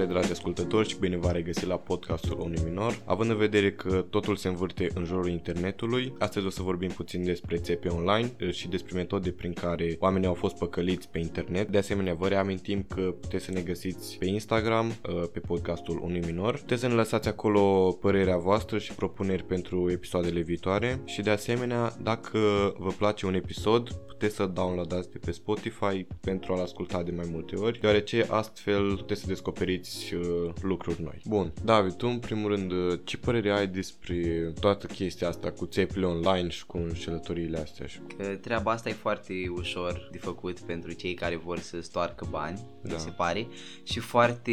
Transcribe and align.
Salutare 0.00 0.20
dragi 0.20 0.38
ascultători 0.38 0.88
și 0.88 0.98
bine 0.98 1.16
v-am 1.16 1.32
regăsit 1.32 1.66
la 1.66 1.76
podcastul 1.76 2.40
Unui 2.40 2.58
Minor. 2.64 3.02
Având 3.04 3.30
în 3.30 3.36
vedere 3.36 3.72
că 3.72 4.04
totul 4.10 4.36
se 4.36 4.48
învârte 4.48 4.88
în 4.94 5.04
jurul 5.04 5.28
internetului, 5.28 6.12
astăzi 6.18 6.46
o 6.46 6.50
să 6.50 6.62
vorbim 6.62 6.88
puțin 6.88 7.24
despre 7.24 7.56
țepe 7.56 7.88
online 7.88 8.32
eh, 8.36 8.52
și 8.52 8.68
despre 8.68 8.96
metode 8.96 9.30
prin 9.30 9.52
care 9.52 9.96
oamenii 9.98 10.26
au 10.26 10.34
fost 10.34 10.56
păcăliți 10.58 11.08
pe 11.08 11.18
internet. 11.18 11.68
De 11.68 11.78
asemenea, 11.78 12.14
vă 12.14 12.28
reamintim 12.28 12.84
că 12.88 13.00
puteți 13.00 13.44
să 13.44 13.50
ne 13.50 13.60
găsiți 13.60 14.18
pe 14.18 14.26
Instagram, 14.26 14.86
eh, 14.86 15.22
pe 15.32 15.40
podcastul 15.40 16.00
Unui 16.02 16.22
Minor. 16.26 16.58
Puteți 16.58 16.80
să 16.80 16.86
ne 16.86 16.94
lăsați 16.94 17.28
acolo 17.28 17.92
părerea 18.00 18.36
voastră 18.36 18.78
și 18.78 18.94
propuneri 18.94 19.44
pentru 19.44 19.90
episoadele 19.90 20.40
viitoare 20.40 21.00
și 21.04 21.22
de 21.22 21.30
asemenea, 21.30 21.92
dacă 22.02 22.38
vă 22.78 22.90
place 22.98 23.26
un 23.26 23.34
episod, 23.34 23.88
puteți 24.20 24.38
să 24.38 24.46
downloadați 24.46 25.10
de 25.10 25.18
pe 25.18 25.30
Spotify 25.30 26.06
pentru 26.20 26.52
a-l 26.52 26.60
asculta 26.60 27.02
de 27.02 27.12
mai 27.16 27.28
multe 27.30 27.56
ori, 27.56 27.80
deoarece 27.80 28.26
astfel 28.30 28.96
puteți 28.96 29.20
să 29.20 29.26
descoperiți 29.26 30.14
uh, 30.14 30.52
lucruri 30.62 31.02
noi. 31.02 31.20
Bun, 31.24 31.52
David, 31.64 31.92
tu 31.92 32.06
în 32.06 32.18
primul 32.18 32.50
rând, 32.54 32.72
uh, 32.72 32.98
ce 33.04 33.16
părere 33.16 33.50
ai 33.50 33.66
despre 33.66 34.52
toată 34.60 34.86
chestia 34.86 35.28
asta 35.28 35.50
cu 35.50 35.66
țepile 35.66 36.06
online 36.06 36.48
și 36.48 36.66
cu 36.66 36.76
înșelătoriile 36.76 37.58
astea? 37.58 37.86
Și 37.86 37.98
cu... 37.98 38.06
Că 38.16 38.24
treaba 38.24 38.70
asta 38.70 38.88
e 38.88 38.92
foarte 38.92 39.32
ușor 39.56 40.08
de 40.12 40.18
făcut 40.18 40.60
pentru 40.60 40.92
cei 40.92 41.14
care 41.14 41.36
vor 41.36 41.58
să 41.58 41.80
stoarcă 41.80 42.26
bani, 42.30 42.60
Da. 42.82 42.94
mi 42.94 43.00
se 43.00 43.10
pare, 43.10 43.46
și 43.82 43.98
foarte, 43.98 44.52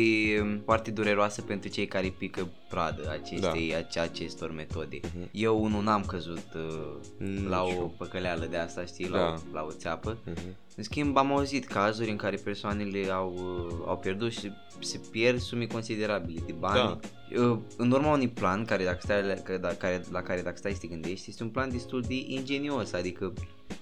foarte 0.64 0.92
dureroasă 0.92 1.42
pentru 1.42 1.70
cei 1.70 1.86
care 1.86 2.16
pică 2.18 2.50
pradă 2.70 3.10
acestei, 3.22 3.74
da. 3.94 4.02
acestor 4.02 4.52
metode. 4.52 5.00
Mhm. 5.04 5.30
Eu 5.32 5.64
unul 5.64 5.84
n-am 5.84 6.04
căzut 6.04 6.44
uh, 6.56 6.94
Nici 7.18 7.48
la 7.48 7.64
o 7.64 7.70
eu. 7.70 7.94
păcăleală 7.98 8.46
de 8.46 8.58
asta, 8.58 8.86
știi, 8.86 9.10
Da. 9.10 9.18
la, 9.18 9.30
o, 9.34 9.38
la 9.54 9.64
o 9.64 9.72
țeapă. 9.72 10.18
Mhm. 10.26 10.56
În 10.76 10.84
schimb, 10.84 11.18
am 11.18 11.32
auzit 11.32 11.66
cazuri 11.68 12.10
în 12.10 12.16
care 12.16 12.36
persoanele 12.36 13.10
au, 13.10 13.34
uh, 13.34 13.84
au 13.88 13.98
pierdut 13.98 14.32
și 14.32 14.52
se 14.80 15.00
pierd 15.12 15.40
sume 15.40 15.66
considerabile 15.66 16.42
de 16.46 16.52
bani. 16.60 17.00
Da. 17.34 17.40
Uh, 17.42 17.58
În 17.78 17.92
urma 17.92 18.14
unui 18.14 18.28
plan 18.30 18.66
care 18.66 18.84
dacă 18.84 19.00
stai, 19.02 19.24
la, 19.28 19.34
că- 19.34 19.58
da- 19.58 19.68
care, 19.74 20.04
la 20.12 20.22
care 20.22 20.42
dacă 20.42 20.58
stai 20.58 20.72
să 20.74 20.80
te 20.80 20.88
gândești, 20.88 21.30
este 21.30 21.44
un 21.44 21.50
plan 21.50 21.72
destul 21.72 22.02
de 22.02 22.14
ingenios, 22.28 22.94
adică 22.94 23.34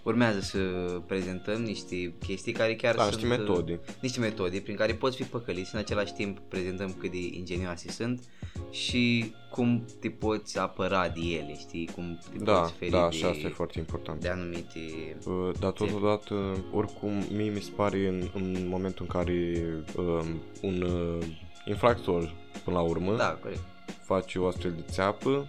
urmează 0.06 0.40
să 0.40 0.58
prezentăm 1.06 1.62
niște 1.62 2.14
chestii 2.26 2.54
care 2.54 2.76
chiar 2.76 2.96
Da, 2.96 3.02
sunt... 3.04 3.16
niște 3.16 3.38
metode. 3.38 3.80
uh, 3.88 3.94
Niște 4.02 4.20
metode 4.20 4.60
prin 4.60 4.76
care 4.76 4.94
poți 4.94 5.16
fi 5.18 5.24
păcălit 5.24 5.66
și 5.66 5.74
în 5.74 5.80
același 5.80 6.14
timp 6.14 6.40
prezentăm 6.40 6.96
cât 7.00 7.12
de 7.12 7.18
ingenioase 7.32 7.92
sunt 7.92 8.24
și 8.72 9.34
cum 9.52 9.86
te 10.00 10.10
poți 10.10 10.60
apăra 10.60 11.08
de 11.10 11.20
ele, 11.22 11.56
știi, 11.60 11.90
cum 11.96 12.20
te 12.32 12.44
Da, 12.44 12.60
poți 12.60 12.74
feri 12.74 12.92
da, 12.92 13.08
de, 13.10 13.16
și 13.18 13.26
asta 13.26 13.48
e 13.48 13.50
foarte 13.50 13.80
important. 13.80 14.22
de 14.22 14.30
anumite... 14.30 14.80
Uh, 15.26 15.52
Dar 15.60 15.72
totodată, 15.72 16.66
oricum, 16.72 17.24
mie 17.36 17.50
mi 17.50 17.62
se 17.62 17.72
pare 17.76 18.08
în, 18.08 18.30
în 18.34 18.68
momentul 18.68 19.06
în 19.10 19.20
care 19.20 19.64
um, 19.98 20.42
un 20.62 20.82
uh, 20.82 21.26
infractor, 21.66 22.34
până 22.64 22.76
la 22.76 22.82
urmă, 22.82 23.16
Da, 23.16 23.38
corect. 23.42 23.60
face 24.04 24.40
o 24.40 24.48
astfel 24.48 24.72
de 24.72 24.84
țeapă, 24.92 25.48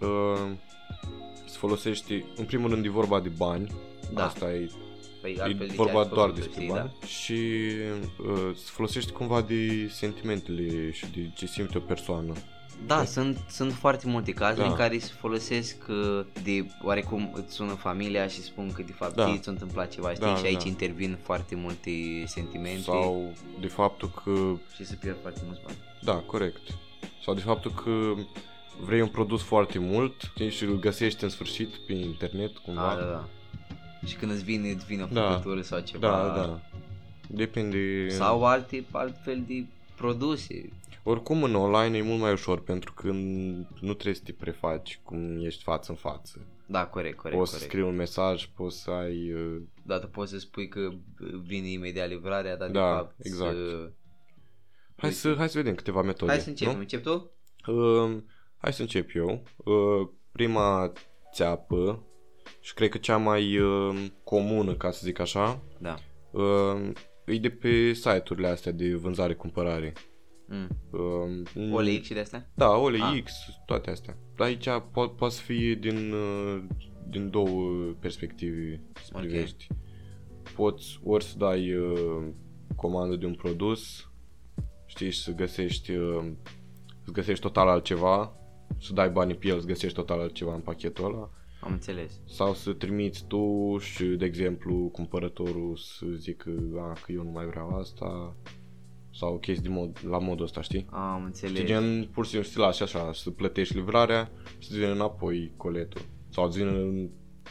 uh, 0.00 0.50
se 1.56 1.62
folosește, 1.62 2.24
în 2.36 2.44
primul 2.44 2.70
rând 2.70 2.84
e 2.84 2.88
vorba 2.88 3.20
de 3.20 3.28
bani, 3.36 3.70
Da. 4.12 4.24
asta 4.24 4.52
e, 4.52 4.70
Păi 5.20 5.34
e 5.38 5.42
altfel 5.42 5.66
de 5.66 5.72
ce 5.72 5.76
vorba 5.76 6.00
ai 6.00 6.08
doar 6.08 6.28
făcut-o, 6.28 6.32
despre 6.34 6.62
știi, 6.62 6.74
bani 6.74 6.92
și 7.06 7.32
uh, 8.18 8.54
se 8.54 8.70
folosește 8.72 9.12
cumva 9.12 9.40
de 9.40 9.88
sentimentele 9.92 10.90
și 10.90 11.06
de 11.14 11.30
ce 11.34 11.46
simte 11.46 11.78
o 11.78 11.80
persoană. 11.80 12.32
Da, 12.86 13.04
sunt, 13.04 13.38
sunt 13.48 13.72
foarte 13.72 14.06
multe 14.06 14.32
cazuri 14.32 14.64
Da. 14.64 14.70
în 14.70 14.76
care 14.76 14.98
se 14.98 15.12
folosesc 15.18 15.76
uh, 15.88 16.26
de 16.42 16.66
oarecum 16.82 17.32
îți 17.34 17.54
sună 17.54 17.72
familia 17.72 18.26
și 18.26 18.42
spun 18.42 18.72
că 18.72 18.82
de 18.82 18.92
fapt 18.92 19.14
Da. 19.14 19.24
da. 19.24 19.36
ți-a 19.38 19.52
întâmplat 19.52 19.90
ceva, 19.90 20.10
știi, 20.12 20.26
Da, 20.26 20.36
și 20.36 20.44
aici 20.44 20.62
da. 20.62 20.68
intervin 20.68 21.18
foarte 21.22 21.54
multe 21.54 21.90
sentimente 22.26 22.80
Sau 22.80 23.32
de 23.60 23.66
faptul 23.66 24.10
că 24.24 24.30
și 24.74 24.84
se 24.84 24.94
pierd 24.94 25.16
foarte 25.22 25.40
mulți 25.44 25.60
bani. 25.64 25.76
Da, 26.02 26.14
corect. 26.14 26.60
Sau 27.24 27.34
de 27.34 27.40
faptul 27.40 27.70
că 27.84 28.14
vrei 28.80 29.00
un 29.00 29.08
produs 29.08 29.42
foarte 29.42 29.78
mult 29.78 30.12
știi, 30.20 30.50
și 30.50 30.64
îl 30.64 30.78
găsești 30.78 31.24
în 31.24 31.30
sfârșit 31.30 31.68
pe 31.86 31.92
internet 31.92 32.56
cumva. 32.58 32.94
Da, 32.94 33.00
da, 33.04 33.10
da. 33.10 33.28
Și 34.06 34.16
când 34.16 34.30
îți 34.30 34.44
vine, 34.44 34.70
îți 34.70 34.86
vine 34.86 35.02
o 35.02 35.06
Da. 35.06 35.30
făcătură 35.30 35.60
sau 35.60 35.80
ceva. 35.80 36.08
da, 36.08 36.34
da. 36.34 36.60
Depinde. 37.28 38.08
Sau 38.08 38.44
alte, 38.44 38.84
altfel 38.92 39.44
de 39.46 39.64
produse. 39.96 40.68
Oricum 41.02 41.42
în 41.42 41.54
online 41.54 41.96
e 41.96 42.02
mult 42.02 42.20
mai 42.20 42.32
ușor 42.32 42.60
pentru 42.60 42.92
că 42.92 43.10
nu 43.80 43.92
trebuie 43.92 44.14
să 44.14 44.20
te 44.24 44.32
prefaci 44.32 45.00
cum 45.02 45.44
ești 45.44 45.62
față 45.62 45.90
în 45.90 45.96
față. 45.96 46.46
Da, 46.66 46.86
corect, 46.86 47.16
corect, 47.16 47.38
poți 47.38 47.50
să 47.50 47.56
corect. 47.56 47.72
scrii 47.72 47.88
un 47.90 47.96
mesaj, 47.96 48.46
poți 48.54 48.82
să 48.82 48.90
ai... 48.90 49.32
uh, 49.32 49.62
Da, 49.82 49.98
tu 49.98 50.06
poți 50.08 50.30
să 50.30 50.38
spui 50.38 50.68
că 50.68 50.90
vine 51.44 51.68
imediat 51.68 52.08
livrarea, 52.08 52.56
dar 52.56 52.70
Da, 52.70 52.90
de 52.90 52.96
fapt 52.96 53.14
exact. 53.18 53.54
Să... 53.56 53.90
Hai 54.96 55.12
să, 55.12 55.34
hai 55.38 55.48
să 55.48 55.58
vedem 55.58 55.74
câteva 55.74 56.02
metode. 56.02 56.30
Hai 56.32 56.40
să 56.40 56.48
începem. 56.48 56.74
nu? 56.74 56.80
Încep 56.80 57.02
tu? 57.02 57.30
Uh, 57.66 58.16
hai 58.56 58.72
să 58.72 58.80
încep 58.82 59.10
eu. 59.14 59.42
Uh, 59.56 60.08
prima 60.32 60.92
țeapă 61.34 62.02
și 62.60 62.74
cred 62.74 62.88
că 62.88 62.98
cea 62.98 63.16
mai 63.16 63.58
uh, 63.58 64.06
comună, 64.24 64.74
ca 64.74 64.90
să 64.90 65.00
zic 65.04 65.18
așa, 65.18 65.62
Da. 65.78 65.94
uh, 66.30 66.90
e 67.26 67.38
de 67.38 67.50
pe 67.50 67.92
site-urile 67.92 68.46
astea 68.48 68.72
de 68.72 68.94
vânzare-cumpărare. 68.94 69.92
Mm. 70.48 70.68
Uh, 70.90 71.72
OLX 71.72 72.04
și 72.04 72.12
de 72.12 72.20
astea? 72.20 72.50
Da, 72.54 72.70
OLX, 72.76 73.00
Ah. 73.02 73.54
toate 73.66 73.90
astea. 73.90 74.16
Dar 74.36 74.46
aici 74.46 74.68
po- 74.68 75.16
poate 75.16 75.34
să 75.34 75.40
fie 75.42 75.74
din, 75.74 76.12
uh, 76.12 76.62
din 77.08 77.30
două 77.30 77.70
perspective 78.00 78.80
să 78.94 79.10
Ok. 79.12 79.20
privești. 79.20 79.66
Poți 80.54 81.00
ori 81.04 81.24
să 81.24 81.34
dai 81.38 81.74
uh, 81.74 82.26
comandă 82.76 83.16
de 83.16 83.26
un 83.26 83.34
produs, 83.34 84.10
știi, 84.86 85.10
și 85.10 85.22
să 85.22 85.32
găsești, 85.32 85.90
uh, 85.92 86.24
să 87.04 87.10
găsești 87.12 87.42
total 87.42 87.68
altceva, 87.68 88.36
să 88.80 88.92
dai 88.92 89.10
banii 89.10 89.34
pe 89.34 89.46
el, 89.46 89.60
să 89.60 89.66
găsești 89.66 89.96
total 89.96 90.20
altceva 90.20 90.54
în 90.54 90.60
pachetul 90.60 91.04
ăla. 91.04 91.30
Am 91.60 91.72
înțeles. 91.72 92.12
Sau 92.28 92.54
să 92.54 92.72
trimiți 92.72 93.24
tu 93.26 93.76
și, 93.78 94.04
de 94.04 94.24
exemplu, 94.24 94.88
cumpărătorul 94.92 95.76
să 95.76 96.06
zică 96.16 96.50
a, 96.78 96.92
că 97.04 97.12
eu 97.12 97.22
nu 97.22 97.30
mai 97.30 97.46
vreau 97.46 97.76
asta 97.78 98.34
sau 99.14 99.38
chestii 99.38 99.68
de 99.68 99.74
mod, 99.74 99.98
la 100.08 100.18
modul 100.18 100.44
ăsta, 100.44 100.60
știi? 100.60 100.86
Am 100.90 101.22
înțeles. 101.24 101.54
Știi, 101.54 101.66
gen, 101.66 102.08
pur 102.12 102.24
și 102.24 102.30
simplu 102.30 102.48
să 102.48 102.54
te 102.56 102.60
lași 102.64 102.82
așa, 102.82 103.12
să 103.12 103.30
plătești 103.30 103.74
livrarea 103.74 104.30
și 104.58 104.68
să 104.68 104.74
vină 104.76 104.92
înapoi 104.92 105.52
coletul. 105.56 106.00
Sau 106.28 106.50
să 106.50 106.58
vină, 106.58 106.70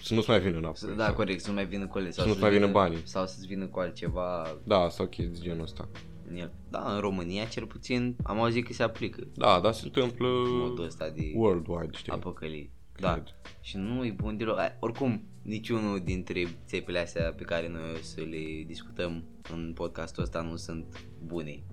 să 0.03 0.13
nu-ți 0.13 0.29
mai 0.29 0.39
vină 0.39 0.57
înapoi. 0.57 0.75
Să- 0.77 0.93
Da, 0.97 1.05
sau- 1.05 1.13
corect, 1.13 1.41
să 1.41 1.47
nu 1.49 1.55
mai 1.55 1.65
vină 1.65 1.87
colegi. 1.87 2.11
Să 2.13 2.25
nu-ți 2.25 2.39
mai 2.41 2.51
vină 2.51 2.67
banii. 2.67 3.01
Sau 3.03 3.25
să-ți 3.25 3.47
vină 3.47 3.65
cu 3.67 3.79
altceva 3.79 4.57
Da, 4.63 4.89
sau 4.89 5.05
chestii 5.05 5.33
de 5.39 5.39
genul 5.47 5.61
ăsta. 5.63 5.87
În 6.29 6.35
el. 6.35 6.51
Da, 6.69 6.93
în 6.93 6.99
România 6.99 7.45
cel 7.45 7.65
puțin 7.65 8.15
am 8.23 8.39
auzit 8.39 8.65
că 8.65 8.73
se 8.73 8.83
aplică 8.83 9.27
Da, 9.35 9.59
dar 9.59 9.73
se 9.73 9.81
întâmplă 9.85 10.27
modul 10.47 10.83
ăsta 10.85 11.09
de 11.09 11.31
worldwide, 11.35 11.97
știi? 11.97 12.11
apocalii. 12.11 12.71
Da. 12.99 13.11
Cred. 13.13 13.25
Și 13.61 13.77
nu 13.77 14.05
e 14.05 14.11
bun 14.11 14.37
deloc. 14.37 14.57
Ai, 14.57 14.77
Oricum, 14.79 15.23
niciunul 15.41 15.99
dintre 16.03 16.43
țepele 16.65 16.99
astea 16.99 17.33
pe 17.37 17.43
care 17.43 17.69
noi 17.69 17.81
o 17.93 17.97
să 18.01 18.21
le 18.21 18.63
discutăm 18.67 19.23
în 19.53 19.71
podcastul 19.75 20.23
ăsta 20.23 20.41
nu 20.41 20.55
sunt 20.55 21.07
bune. 21.25 21.63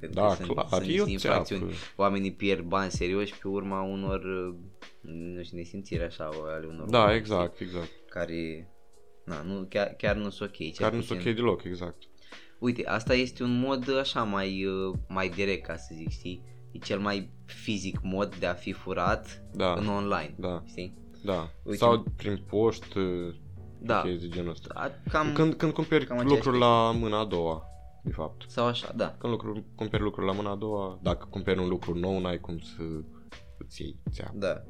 Pentru 0.00 0.20
Da, 0.20 0.28
că 0.28 0.34
sunt, 0.34 0.48
clar, 0.48 0.66
sunt 0.68 0.82
e 0.82 0.86
niște 0.86 1.02
o 1.02 1.08
infracțiuni. 1.08 1.60
țeapă. 1.62 1.76
Oamenii 1.96 2.32
pierd 2.32 2.64
bani 2.64 2.90
serioși 2.90 3.38
pe 3.38 3.48
urma 3.48 3.82
unor, 3.82 4.24
uh, 4.24 4.54
nu 5.34 5.42
știu, 5.42 5.56
nesimțiri 5.56 6.02
așa, 6.02 6.28
ale 6.46 6.66
unor 6.66 6.88
Da, 6.88 6.98
oameni, 6.98 7.18
exact, 7.18 7.60
exact. 7.60 7.84
știi, 7.86 8.00
Care, 8.08 8.68
na, 9.24 9.42
nu, 9.42 9.66
chiar, 9.68 9.86
chiar 9.86 10.16
nu 10.16 10.30
sunt 10.30 10.48
ok. 10.48 10.56
cel 10.56 10.70
Chiar 10.76 10.92
nu 10.92 11.00
sunt 11.00 11.18
puțin. 11.18 11.30
ok 11.30 11.36
deloc, 11.38 11.64
exact. 11.64 12.02
Uite, 12.62 12.86
asta 12.86 13.14
este 13.14 13.42
un 13.42 13.58
mod 13.60 13.98
așa 13.98 14.22
mai, 14.22 14.64
uh, 14.64 14.94
mai 15.08 15.28
direct, 15.28 15.66
ca 15.66 15.76
să 15.76 15.92
zic, 15.96 16.08
știi? 16.10 16.42
E 16.72 16.78
cel 16.78 16.98
mai 16.98 17.30
fizic 17.44 17.98
mod 18.02 18.36
de 18.36 18.46
a 18.46 18.52
fi 18.54 18.72
furat 18.72 19.42
Da, 19.54 19.72
în 19.72 19.86
online, 19.88 20.34
da, 20.38 20.62
știi? 20.66 20.94
da. 21.24 21.48
Uite. 21.64 21.76
Sau 21.78 22.04
prin 22.16 22.42
poștă, 22.46 23.00
Da, 23.78 24.00
chestii 24.02 24.28
de 24.28 24.34
genul 24.34 24.50
ăsta. 24.50 24.74
A- 24.74 25.10
cam, 25.10 25.32
Când, 25.32 25.54
când 25.54 25.72
cumperi 25.72 26.06
cam 26.06 26.18
aceeași 26.18 26.34
lucruri 26.36 26.58
la 26.58 26.90
mâna 26.90 27.18
a 27.18 27.24
doua, 27.24 27.62
de 28.04 28.10
fapt. 28.10 28.50
sau 28.50 28.66
așa, 28.66 28.92
da. 28.96 29.14
Când 29.18 29.32
lucruri, 29.32 29.64
cumperi 29.74 30.02
lucruri 30.02 30.26
la 30.26 30.32
mâna 30.32 30.50
a 30.50 30.56
doua, 30.56 30.98
dacă 31.02 31.26
cumperi 31.30 31.58
un 31.60 31.68
lucru 31.68 31.98
nou, 31.98 32.20
n-ai 32.20 32.40
cum 32.40 32.58
să 32.58 32.82
îți 33.58 33.82
iei 33.82 33.96
țeapă. 34.10 34.32
Da. 34.36 34.62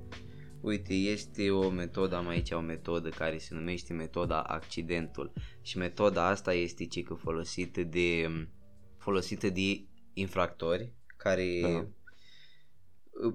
Uite, 0.63 0.93
este 0.95 1.51
o 1.51 1.71
metodă, 1.71 2.17
am 2.17 2.29
aici 2.29 2.51
o 2.51 2.61
metodă 2.61 3.09
care 3.09 3.39
se 3.39 3.55
numește 3.55 3.93
metoda 3.93 4.41
accidentul. 4.43 5.33
Și 5.63 5.79
metoda 5.79 6.27
asta 6.27 6.53
este 6.55 6.87
cică 6.87 7.15
folosită 7.15 7.83
de 7.83 8.29
folosită 8.99 9.49
de 9.49 9.85
infractori 10.13 10.93
care 11.17 11.61
Da. 11.63 11.87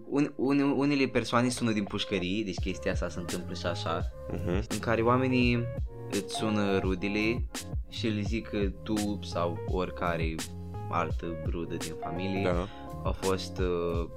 un, 0.09 0.33
un, 0.35 0.59
unele 0.59 1.07
persoane 1.07 1.50
sună 1.50 1.71
din 1.71 1.83
pușcării, 1.83 2.44
deci 2.44 2.59
chestia 2.59 2.91
asta 2.91 3.09
se 3.09 3.19
întâmplă 3.19 3.53
și 3.53 3.65
așa, 3.65 4.12
Uh-huh. 4.33 4.68
în 4.69 4.80
care 4.80 5.01
oamenii 5.01 5.63
îți 6.12 6.35
sună 6.35 6.77
rudele 6.80 7.47
și 7.89 8.07
le 8.07 8.21
zic 8.21 8.47
că 8.47 8.69
tu 8.83 9.19
sau 9.23 9.57
oricare 9.68 10.35
altă 10.89 11.44
rudă 11.45 11.75
din 11.75 11.94
familie 12.01 12.44
Da. 12.44 12.68
A 13.03 13.09
fost 13.09 13.59
uh, 13.59 14.07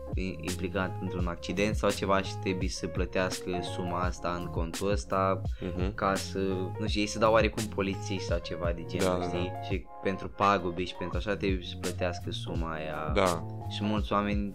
implicat 0.40 0.96
într-un 1.00 1.26
accident 1.26 1.74
sau 1.76 1.90
ceva 1.90 2.22
și 2.22 2.34
trebuie 2.42 2.68
să 2.68 2.86
plătească 2.86 3.50
suma 3.74 3.98
asta 4.00 4.36
în 4.40 4.46
contul 4.46 4.90
ăsta 4.90 5.42
Mhm. 5.76 5.94
ca 5.94 6.14
să, 6.14 6.38
nu 6.78 6.86
știu, 6.86 7.00
ei 7.00 7.06
să 7.06 7.18
dau 7.18 7.32
oarecum 7.32 7.62
polițiști 7.64 8.24
sau 8.28 8.38
ceva 8.42 8.72
de 8.74 8.84
genul, 8.88 9.18
Da, 9.18 9.26
da, 9.26 9.28
știi? 9.28 9.52
Și 9.70 9.84
pentru 10.02 10.28
pagube 10.28 10.84
și 10.84 10.94
pentru 10.94 11.16
așa 11.16 11.36
trebuie 11.36 11.64
să 11.64 11.74
plătească 11.80 12.30
suma 12.30 12.72
aia. 12.72 13.12
Da, 13.14 13.46
Și 13.68 13.84
mulți 13.84 14.12
oameni, 14.12 14.54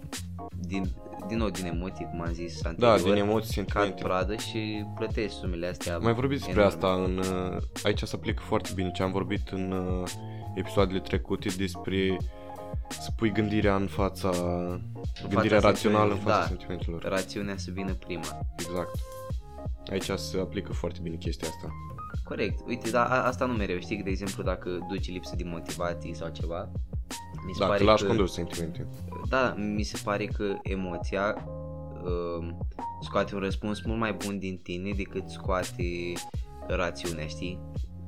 din, 0.59 0.85
din 1.27 1.37
nou 1.37 1.49
din 1.49 1.65
emoții, 1.65 2.05
cum 2.11 2.21
am 2.21 2.31
zis 2.33 2.61
da, 2.61 2.69
anterior, 2.69 2.99
din 3.13 3.23
emoții, 3.23 3.55
cad 3.55 3.65
sentimente. 3.65 4.03
pradă 4.03 4.35
și 4.35 4.85
plătesc 4.95 5.35
sumele 5.39 5.67
astea. 5.67 5.97
Mai 5.97 6.13
vorbit 6.13 6.37
despre 6.37 6.61
enorme. 6.61 6.73
asta 6.73 6.93
în... 7.05 7.17
uh, 7.17 7.57
Aici 7.83 8.01
se 8.01 8.15
aplică 8.15 8.41
foarte 8.45 8.69
bine 8.75 8.91
ce 8.91 9.03
am 9.03 9.11
vorbit 9.11 9.49
în 9.49 9.71
uh, 9.71 10.09
episoadele 10.55 10.99
trecute 10.99 11.49
despre 11.57 12.17
să 12.89 13.11
pui 13.15 13.31
gândirea 13.31 13.75
în 13.75 13.87
fața... 13.87 14.29
gândirea 15.29 15.59
rațională 15.59 16.11
în 16.13 16.19
fața 16.19 16.39
da. 16.39 16.45
sentimentelor. 16.45 17.03
Rațiunea 17.03 17.57
să 17.57 17.71
vină 17.71 17.93
prima. 17.93 18.39
Exact. 18.57 18.99
Aici 19.89 20.09
se 20.19 20.39
aplică 20.39 20.73
foarte 20.73 20.99
bine 21.01 21.15
chestia 21.15 21.47
asta. 21.47 21.67
Corect. 22.23 22.59
Uite, 22.67 22.89
dar 22.89 23.05
a- 23.05 23.23
asta 23.25 23.45
nu 23.45 23.53
mereu. 23.53 23.79
Știi 23.79 23.97
că, 23.97 24.03
de 24.03 24.09
exemplu, 24.09 24.43
dacă 24.43 24.69
duci 24.89 25.11
lipsă 25.11 25.33
de 25.35 25.43
motivație 25.45 26.13
sau 26.13 26.29
ceva, 26.29 26.71
mi 27.45 27.53
se 27.53 27.59
Da, 27.59 27.65
pare 27.65 27.77
te 27.77 27.83
lași 27.83 28.01
că... 28.01 28.07
condus 28.07 28.33
sentimente. 28.33 28.87
Da, 29.29 29.53
mi 29.57 29.83
se 29.83 29.99
pare 30.03 30.25
că 30.25 30.53
emoția 30.63 31.35
uh, 32.03 32.47
scoate 33.01 33.35
un 33.35 33.41
răspuns 33.41 33.81
mult 33.85 33.99
mai 33.99 34.13
bun 34.13 34.39
din 34.39 34.59
tine 34.63 34.91
decât 34.97 35.29
scoate 35.29 36.13
rațiunea, 36.67 37.27
știi? 37.27 37.59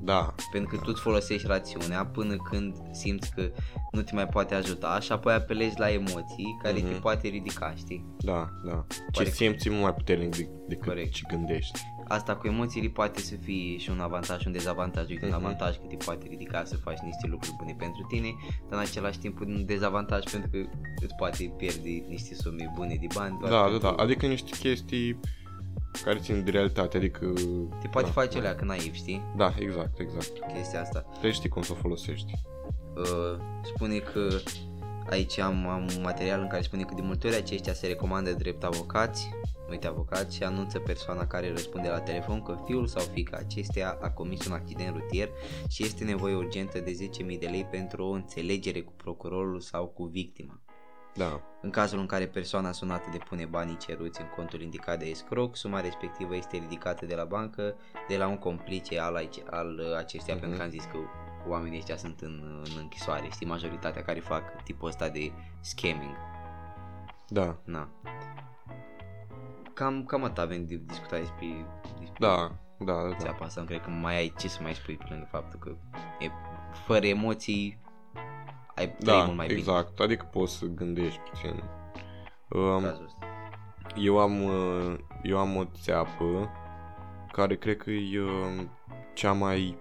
Da, 0.02 0.36
Pentru 0.52 0.76
că 0.76 0.84
tu 0.84 0.90
îți 0.94 1.02
folosești 1.02 1.48
rațiunea 1.48 2.06
până 2.06 2.36
când 2.36 2.76
simți 2.92 3.32
că 3.36 3.52
nu 3.92 4.02
te 4.02 4.16
mai 4.16 4.28
poate 4.28 4.56
ajuta 4.56 5.00
și 5.00 5.12
apoi 5.12 5.34
apelezi 5.34 5.80
la 5.80 5.92
emoții 5.92 6.58
care 6.64 6.80
te 6.80 6.90
Mhm. 6.92 7.02
poate 7.02 7.28
ridica, 7.28 7.74
știi? 7.76 8.06
da, 8.18 8.50
da. 8.66 8.86
Ce 8.90 9.02
Pare 9.12 9.30
că- 9.30 9.36
simți 9.36 9.68
e 9.68 9.70
mult 9.70 9.82
mai 9.84 9.94
puternic 9.94 10.36
de- 10.36 10.50
decât 10.68 10.88
Corect. 10.88 11.12
ce 11.14 11.22
gândești. 11.30 11.80
Asta 12.08 12.36
cu 12.36 12.48
emoțiile 12.48 12.88
poate 12.88 13.20
să 13.22 13.36
fie 13.36 13.78
și 13.78 13.90
un 13.90 14.00
avantaj 14.00 14.40
și 14.42 14.48
un 14.48 14.54
dezavantaj. 14.54 15.10
Uite, 15.10 15.26
un 15.26 15.32
Mhm. 15.32 15.40
avantaj 15.44 15.76
că 15.76 15.86
te 15.90 15.96
poate 16.06 16.26
ridica 16.30 16.64
să 16.64 16.76
faci 16.78 16.98
niște 17.04 17.28
lucruri 17.28 17.56
bune 17.58 17.76
pentru 17.78 18.06
tine, 18.10 18.30
dar 18.70 18.80
în 18.80 18.86
același 18.86 19.20
timp 19.20 19.40
un 19.40 19.66
dezavantaj 19.66 20.24
pentru 20.32 20.50
că 20.50 20.58
îți 21.04 21.16
poate 21.18 21.54
pierde 21.58 21.90
niște 22.08 22.36
sume 22.36 22.72
bune 22.76 22.98
de 23.00 23.08
bani. 23.16 23.38
doar 23.40 23.52
Da, 23.52 23.58
da, 23.58 23.64
pentru- 23.64 23.96
da. 23.96 24.04
Adică 24.04 24.26
niște 24.26 24.58
chestii 24.60 25.20
care 26.04 26.20
țin 26.20 26.44
de 26.44 26.52
realitate, 26.52 26.98
adică... 26.98 27.34
Te 27.82 27.88
poate 27.88 28.08
da, 28.08 28.14
face 28.14 28.38
da. 28.38 28.44
leacă 28.44 28.66
naiv, 28.66 28.94
știi? 28.94 29.24
Da, 29.36 29.54
exact, 29.60 30.00
exact. 30.00 30.32
Chestia 30.54 30.82
asta. 30.82 31.00
Trebuie 31.00 31.32
să 31.32 31.38
știi 31.38 31.50
cum 31.50 31.62
să 31.62 31.72
o 31.72 31.76
folosești. 31.76 32.34
Uh, 32.96 33.40
spune 33.64 33.98
că 33.98 34.28
aici 35.10 35.40
am, 35.40 35.68
am 35.68 35.82
un 35.96 36.02
material 36.02 36.42
în 36.42 36.48
care 36.48 36.62
spune 36.62 36.84
că 36.84 36.94
de 36.94 37.02
multe 37.02 37.28
ori 37.28 37.36
aceștia 37.36 37.74
se 37.74 37.88
recomandă 37.88 38.32
drept 38.32 38.64
avocați, 38.64 39.30
uite 39.70 39.88
avocați, 39.88 40.36
și 40.36 40.44
anunță 40.44 40.80
persoana 40.80 41.28
care 41.28 41.52
răspunde 41.52 41.88
la 41.88 42.00
telefon 42.00 42.42
că 42.42 42.58
fiul 42.66 42.88
sau 42.88 43.04
fica 43.14 43.38
acesteia 43.38 43.98
a 44.02 44.10
comis 44.10 44.46
un 44.46 44.52
accident 44.52 44.96
rutier 44.96 45.30
și 45.70 45.84
este 45.84 46.04
nevoie 46.04 46.36
urgentă 46.36 46.80
de 46.80 46.98
10.000 47.34 47.40
de 47.40 47.48
lei 47.48 47.68
pentru 47.72 48.04
o 48.04 48.12
înțelegere 48.12 48.82
cu 48.82 48.94
procurorul 48.98 49.60
sau 49.60 49.88
cu 49.88 50.04
victima. 50.04 50.62
Da, 51.18 51.42
În 51.62 51.70
cazul 51.70 52.00
în 52.00 52.06
care 52.06 52.28
persoana 52.28 52.72
sunată 52.72 53.10
depune 53.12 53.46
banii 53.46 53.78
ceruți 53.78 54.22
în 54.22 54.28
contul 54.36 54.62
indicat 54.62 55.00
de 55.00 55.06
escroc, 55.06 55.56
suma 55.56 55.80
respectivă 55.82 56.36
este 56.36 56.58
ridicată 56.58 57.06
de 57.06 57.16
la 57.16 57.24
bancă 57.24 57.76
de 58.08 58.18
la 58.18 58.28
un 58.28 58.38
complice 58.38 59.00
al, 59.00 59.16
aici- 59.16 59.44
al 59.50 59.80
uh, 59.80 59.98
acesteia, 59.98 60.36
Mhm. 60.36 60.40
pentru 60.44 60.58
că 60.60 60.66
am 60.66 60.72
zis 60.72 60.84
că 60.84 60.98
oamenii 61.48 61.78
ăștia 61.78 61.98
sunt 61.98 62.20
în, 62.22 62.62
în 62.64 62.72
închisoare, 62.82 63.28
știi, 63.32 63.48
majoritatea 63.48 64.04
care 64.04 64.20
fac 64.20 64.64
tipul 64.64 64.88
ăsta 64.88 65.10
de 65.10 65.32
scamming. 65.62 66.16
da, 67.30 67.58
Na. 67.64 67.90
Cam, 69.74 70.06
cam 70.06 70.24
atât 70.24 70.38
avem 70.38 70.66
de 70.66 70.76
discutat 70.86 71.20
despre, 71.20 71.66
despre 72.00 72.18
da, 72.20 72.52
da, 72.78 72.94
da. 73.10 73.16
țeapa 73.18 73.46
asta, 73.46 73.62
nu 73.62 73.68
cred 73.68 73.82
că 73.82 73.90
mai 73.90 74.16
ai 74.18 74.34
ce 74.38 74.48
să 74.48 74.60
mai 74.62 74.74
spui 74.76 74.96
pe 74.98 75.06
lângă 75.10 75.28
faptul 75.32 75.60
că 75.60 75.76
e, 76.20 76.30
fără 76.86 77.06
emoții 77.06 77.80
ai 78.78 78.88
trăi 78.96 79.16
Da, 79.18 79.24
mult 79.24 79.38
mai 79.38 79.48
exact. 79.50 80.00
Adică 80.00 80.30
poți 80.32 80.58
să 80.58 80.66
gândești 80.66 81.20
puțin. 81.30 81.52
bine 82.50 82.64
Um, 82.64 82.76
în 82.76 82.82
cazul 82.84 83.04
ăsta. 83.06 83.26
eu 83.96 84.20
am 84.20 84.44
uh, 84.44 84.96
eu 85.24 85.38
am 85.38 85.56
o 85.56 85.64
țeapă 85.82 86.50
care 87.32 87.56
cred 87.56 87.78
că 87.78 87.90
e 87.92 88.20
uh, 88.22 88.64
cea 89.14 89.32
mai 89.32 89.78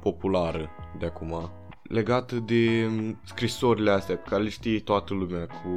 populară 0.00 0.70
de 0.98 1.06
acum 1.06 1.50
legată 1.82 2.34
de 2.34 2.86
um, 2.86 3.20
scrisorile 3.24 3.90
astea 3.90 4.16
pe 4.16 4.28
care 4.28 4.42
le 4.42 4.48
știe 4.48 4.80
toată 4.80 5.14
lumea 5.14 5.46
cu 5.46 5.68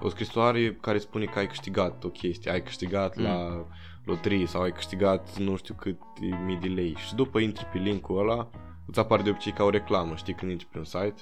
o 0.00 0.08
scrisoare 0.08 0.74
care 0.74 0.98
spune 0.98 1.24
că 1.24 1.38
ai 1.38 1.46
câștigat 1.46 2.04
o 2.04 2.08
chestie, 2.08 2.50
ai 2.50 2.62
câștigat 2.62 3.16
Mm. 3.16 3.22
la 3.24 3.66
loterie 4.04 4.46
sau 4.46 4.62
ai 4.62 4.72
câștigat 4.72 5.38
nu 5.38 5.56
știu 5.56 5.74
cât 5.74 5.98
mii 6.44 6.56
de 6.56 6.68
lei 6.68 6.94
și 7.06 7.14
după 7.14 7.38
intri 7.38 7.64
pe 7.64 7.78
linkul 7.78 8.18
ăla 8.18 8.50
îți 8.86 8.98
apare 8.98 9.22
de 9.22 9.30
obicei 9.30 9.52
ca 9.52 9.64
o 9.64 9.70
reclamă, 9.70 10.14
știi, 10.16 10.34
când 10.34 10.50
intri 10.50 10.66
pe 10.66 10.78
un 10.78 10.84
site 10.84 11.14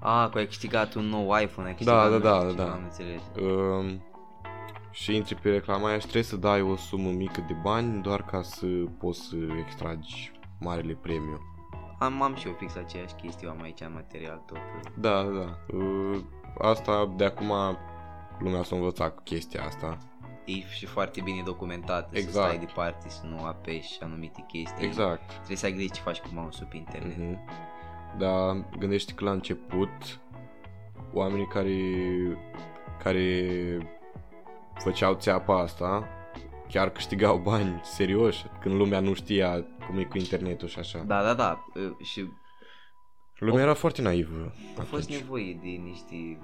Ah, 0.00 0.28
că 0.30 0.38
ai 0.38 0.46
câștigat 0.46 0.94
un 0.94 1.04
nou 1.04 1.36
iPhone, 1.42 1.68
ai 1.68 1.74
câștigat 1.74 2.10
da, 2.10 2.16
nu 2.16 2.18
da, 2.18 2.34
știu 2.38 2.46
da, 2.46 2.62
ce, 2.62 2.68
da. 2.68 2.72
Am 2.74 2.82
înțeles. 2.82 3.22
Um, 3.40 4.02
și 4.90 5.14
intri 5.14 5.34
pe 5.34 5.50
reclama 5.50 5.86
aia 5.88 5.94
și 5.94 6.02
trebuie 6.02 6.22
să 6.22 6.36
dai 6.36 6.60
o 6.62 6.76
sumă 6.76 7.10
mică 7.10 7.44
de 7.46 7.54
bani 7.62 8.02
doar 8.02 8.22
ca 8.24 8.42
să 8.42 8.66
poți 8.98 9.20
să 9.20 9.36
extragi 9.64 10.32
marele 10.60 10.92
premiu. 10.94 11.40
Am, 11.98 12.22
am 12.22 12.34
și 12.34 12.46
eu 12.46 12.52
fix 12.58 12.76
aceeași 12.76 13.14
chestie, 13.14 13.48
am 13.48 13.62
aici 13.62 13.80
în 13.80 13.92
material 13.92 14.42
tot. 14.46 14.58
Da, 14.96 15.22
da, 15.22 15.30
da. 15.30 15.76
Uh, 15.76 16.20
asta 16.58 17.12
de 17.16 17.24
acum 17.24 17.52
lumea 18.38 18.62
s-a 18.62 18.76
învățat 18.76 19.14
cu 19.14 19.22
chestia 19.22 19.64
asta. 19.64 19.98
E 20.44 20.52
și 20.52 20.86
foarte 20.86 21.20
bine 21.20 21.42
documentat, 21.44 22.08
să 22.12 22.18
Exact. 22.18 22.46
stai 22.46 22.58
departe, 22.66 23.08
să 23.08 23.20
nu 23.26 23.44
apeși 23.44 23.98
anumite 24.02 24.44
chestii. 24.46 24.86
Exact. 24.86 25.30
Trebuie 25.32 25.56
să 25.56 25.66
ai 25.66 25.72
grijă 25.72 25.92
ce 25.94 26.00
faci 26.00 26.18
cu 26.18 26.28
mouse 26.32 26.64
pe 26.64 26.76
internet. 26.76 27.16
Mhm. 27.16 27.38
Dar 28.18 28.64
gândește 28.78 29.12
că 29.12 29.24
la 29.24 29.30
început 29.30 30.20
oamenii 31.12 31.46
care 31.46 31.76
care 33.02 33.78
făceau 34.74 35.14
țeapa 35.14 35.60
asta 35.60 36.08
chiar 36.68 36.90
câștigau 36.90 37.38
bani 37.38 37.80
serioși 37.82 38.44
când 38.60 38.74
lumea 38.74 39.00
nu 39.00 39.14
știa 39.14 39.66
cum 39.86 39.98
e 39.98 40.04
cu 40.04 40.18
internetul 40.18 40.68
și 40.68 40.78
așa. 40.78 40.98
Da, 41.06 41.22
da, 41.22 41.34
da. 41.34 41.64
uh, 41.74 42.06
Și 42.06 42.28
Lumea 43.38 43.62
era 43.62 43.74
foarte 43.74 44.02
naivă. 44.02 44.52
a 44.78 44.82
fost 44.82 45.02
atunci. 45.04 45.20
nevoie 45.20 45.58
de 45.62 45.68
niște, 45.68 46.38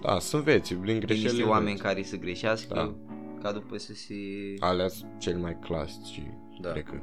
Da, 0.00 0.18
să 0.18 0.36
înveți, 0.36 0.74
din 0.74 0.82
de 0.84 0.92
greșelile 0.92 1.14
niște 1.14 1.28
înveți. 1.30 1.48
oameni 1.48 1.78
care 1.78 2.02
să 2.02 2.16
greșească 2.16 2.74
Da. 2.74 2.94
ca 3.42 3.52
după 3.52 3.76
să 3.76 3.92
se... 3.94 4.14
Alea 4.58 4.88
sunt 4.88 5.18
cel 5.18 5.38
mai 5.38 5.58
clasici, 5.58 6.22
Da. 6.60 6.70
cred 6.70 6.84
că. 6.84 7.00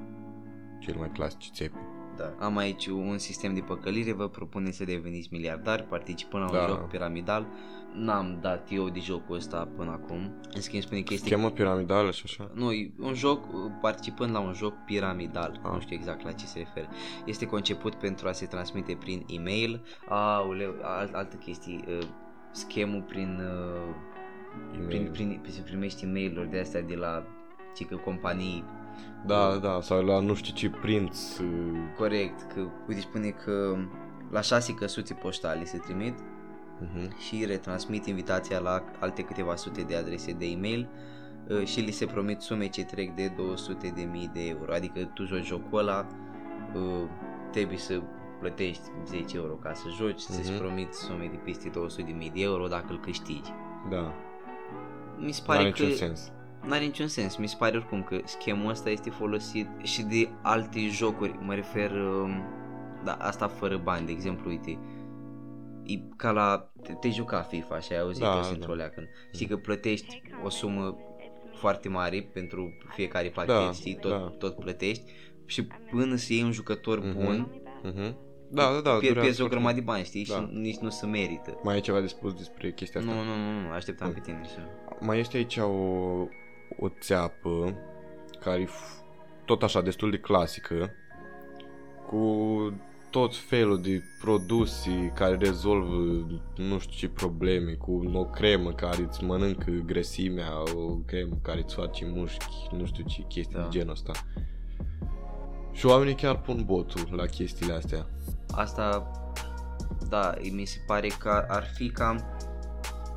Cel 0.80 0.96
mai 0.98 1.10
clasici 1.14 1.50
țepi. 1.54 1.76
Da. 2.18 2.34
Am 2.40 2.58
aici 2.58 2.88
un 2.88 3.18
sistem 3.18 3.54
de 3.54 3.60
păcălire, 3.60 4.12
vă 4.14 4.28
propune 4.28 4.72
să 4.72 4.84
deveniți 4.84 5.28
miliardari, 5.32 5.84
participând 5.84 6.44
la 6.44 6.50
un 6.50 6.56
Da. 6.56 6.68
joc 6.68 6.88
piramidal. 6.90 7.46
N-am 7.94 8.38
dat 8.42 8.68
eu 8.72 8.90
de 8.90 9.00
jocul 9.00 9.36
ăsta 9.36 9.68
până 9.76 9.92
acum. 9.92 10.34
În 10.54 10.62
schimb 10.62 10.82
spune 10.84 11.02
că 11.02 11.14
este 11.14 11.30
Chemă 11.30 11.50
piramidală 11.52 12.12
și 12.12 12.22
așa? 12.26 12.52
Nu, 12.54 12.72
e 12.72 12.92
un 13.00 13.14
joc, 13.14 13.54
uh, 13.54 13.72
participând 13.82 14.32
la 14.34 14.40
un 14.40 14.54
joc 14.54 14.74
piramidal, 14.86 15.60
Ah. 15.64 15.72
nu 15.74 15.80
știu 15.80 15.96
exact 15.96 16.24
la 16.24 16.32
ce 16.32 16.46
se 16.46 16.58
referă. 16.60 16.88
Este 17.26 17.46
conceput 17.46 17.96
pentru 17.96 18.28
a 18.28 18.32
se 18.32 18.46
transmite 18.46 18.98
prin 19.00 19.24
e-mail, 19.28 19.82
auleu, 20.10 20.74
alt, 20.82 21.14
altă 21.14 21.36
chestie, 21.36 21.80
uh, 21.88 22.08
schemul 22.52 23.02
prin, 23.02 23.40
uh, 23.42 23.96
prin, 24.72 24.84
E-mail. 24.84 25.10
prin, 25.12 25.42
se 25.48 25.62
primești 25.62 26.04
e 26.04 26.08
mail 26.08 26.48
de 26.52 26.60
astea 26.60 26.82
de 26.82 26.96
la 26.96 27.24
cică 27.76 27.96
companii 27.96 28.64
Da, 29.26 29.58
da, 29.58 29.82
sau 29.82 30.02
la 30.06 30.20
nu 30.20 30.34
știu 30.34 30.54
ce 30.54 30.70
prinț. 30.70 31.38
uh, 31.38 31.48
corect, 31.98 32.42
că 32.54 32.62
uite 32.88 33.02
spune 33.02 33.30
că 33.30 33.76
la 34.32 34.42
șase 34.42 34.74
căsuțe 34.74 35.14
poștale 35.14 35.66
se 35.66 35.78
trimit 35.78 36.14
mhm. 36.80 37.18
și 37.20 37.46
retransmit 37.46 38.06
invitația 38.06 38.60
la 38.60 38.84
alte 39.00 39.22
câteva 39.22 39.56
sute 39.56 39.82
de 39.82 39.96
adrese 39.96 40.32
de 40.32 40.46
e-mail 40.46 40.90
uh, 41.50 41.66
și 41.66 41.80
li 41.80 41.92
se 41.92 42.06
promit 42.06 42.42
sume 42.42 42.68
ce 42.68 42.84
trec 42.84 43.16
de 43.16 43.28
200 43.38 43.92
de 43.96 44.02
mii 44.02 44.30
de 44.34 44.48
euro. 44.48 44.74
Adică 44.74 45.04
tu 45.14 45.26
joci 45.26 45.46
jocul 45.46 45.80
ăla, 45.80 46.08
uh, 46.76 47.10
trebuie 47.52 47.78
să 47.78 48.02
plătești 48.40 48.84
10 49.06 49.38
euro 49.38 49.54
ca 49.54 49.74
să 49.74 49.84
joci, 49.98 50.20
să-ți 50.20 50.52
Mhm. 50.52 50.60
promit 50.60 50.94
sume 50.94 51.28
de 51.32 51.40
peste 51.44 51.70
200 51.70 52.02
de 52.02 52.12
mii 52.12 52.30
de 52.36 52.42
euro 52.42 52.68
dacă 52.68 52.86
îl 52.90 53.00
câștigi. 53.00 53.52
Da, 53.90 54.14
Mi 55.18 55.32
se 55.32 55.42
nu 55.48 55.54
are 55.54 55.58
pare 55.62 55.72
că 55.72 55.82
niciun 55.84 55.96
sens. 55.98 56.32
N-are 56.66 56.84
niciun 56.84 57.08
sens. 57.08 57.36
Mi 57.36 57.48
se 57.48 57.56
pare 57.60 57.78
oricum 57.78 58.04
că 58.04 58.20
schemul 58.24 58.70
ăsta 58.70 58.90
este 58.90 59.10
folosit 59.10 59.68
și 59.84 60.02
de 60.04 60.30
alte 60.42 60.88
jocuri. 60.88 61.36
Mă 61.42 61.54
refer, 61.54 61.92
um, 61.92 62.32
da, 63.04 63.14
asta 63.14 63.48
fără 63.48 63.78
bani, 63.78 64.06
de 64.06 64.12
exemplu, 64.12 64.50
uite, 64.50 64.80
e 65.84 65.94
ca 66.18 66.32
la, 66.32 66.72
te, 66.84 66.94
te 66.94 67.10
juca 67.10 67.42
FIFA 67.42 67.80
și 67.80 67.92
ai 67.94 68.00
auzit 68.00 68.22
Da, 68.24 68.28
da, 68.42 68.48
eu 68.52 68.56
da. 68.60 68.66
da. 68.66 68.74
leacă. 68.74 69.04
Știi 69.34 69.46
că 69.48 69.58
plătești 69.58 70.22
o 70.44 70.50
sumă 70.50 70.98
foarte 71.54 71.90
mare 71.90 72.30
pentru 72.34 72.78
fiecare 72.96 73.28
pachet, 73.30 73.56
Da, 73.56 73.72
știi, 73.72 73.96
tot, 73.96 74.12
da. 74.12 74.34
tot 74.38 74.56
plătești 74.56 75.12
și 75.46 75.68
până 75.92 76.16
să 76.16 76.34
iei 76.34 76.44
un 76.44 76.52
jucător 76.52 77.00
Mhm. 77.00 77.14
bun, 77.24 77.52
Mhm. 77.84 78.16
Da, 78.54 78.64
da, 78.64 78.80
da. 78.82 78.90
pier- 78.92 79.00
durează 79.00 79.20
pierzi 79.20 79.42
o 79.42 79.46
foarte 79.46 79.56
grămadă 79.56 79.76
de 79.76 79.82
bani, 79.82 80.04
știi? 80.04 80.26
Da. 80.26 80.34
Și 80.36 80.48
nici 80.60 80.78
nu 80.78 80.90
se 80.90 81.06
merită. 81.06 81.60
Mai 81.64 81.74
ai 81.74 81.82
ceva 81.82 82.00
de 82.00 82.08
spus 82.08 82.34
despre 82.34 82.72
chestia 82.72 83.00
asta? 83.00 83.12
Nu, 83.14 83.18
nu, 83.24 83.36
nu, 83.36 83.68
nu, 83.68 83.72
așteptam 83.74 84.14
pe 84.14 84.20
tine 84.20 84.42
să... 84.46 84.60
Mai 85.00 85.20
este 85.20 85.38
aici 85.38 85.58
o, 85.58 85.68
o 86.80 86.88
țeapă 87.00 87.74
care 88.40 88.62
e 88.62 88.66
f- 88.66 89.00
tot 89.46 89.64
așa 89.64 89.82
destul 89.82 90.12
de 90.12 90.18
clasică 90.20 90.90
cu 92.08 92.26
tot 93.10 93.36
felul 93.36 93.82
de 93.82 94.04
produse 94.22 95.12
care 95.16 95.36
rezolvă 95.36 95.96
nu 96.56 96.80
știu 96.80 96.96
ce 96.98 97.10
probleme, 97.10 97.72
cu 97.72 98.10
o 98.14 98.26
cremă 98.26 98.72
care 98.74 99.02
îți 99.02 99.24
mănâncă 99.24 99.72
grăsimea, 99.86 100.52
o 100.76 100.96
cremă 101.06 101.36
care 101.42 101.62
îți 101.62 101.76
face 101.76 102.06
mușchi, 102.06 102.76
nu 102.76 102.86
știu 102.86 103.04
ce 103.04 103.22
chestii 103.22 103.56
Da. 103.56 103.62
de 103.62 103.68
genul 103.70 103.92
ăsta. 103.92 104.12
Și 105.72 105.86
oamenii 105.86 106.16
chiar 106.16 106.42
pun 106.42 106.64
botul 106.66 107.08
la 107.16 107.26
chestiile 107.26 107.74
astea. 107.74 108.08
Asta, 108.56 109.12
da, 110.10 110.34
mi 110.52 110.66
se 110.66 110.78
pare 110.88 111.08
că 111.08 111.46
ar 111.50 111.64
fi 111.76 111.90
cam 111.90 112.24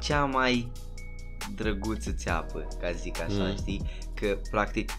cea 0.00 0.24
mai 0.24 0.72
drăguță 1.54 2.10
țeapă, 2.12 2.68
ca 2.80 2.88
să 2.88 2.96
zic 3.00 3.20
așa, 3.20 3.42
Mm. 3.48 3.56
știi? 3.56 3.90
Că, 4.14 4.38
practic, 4.50 4.92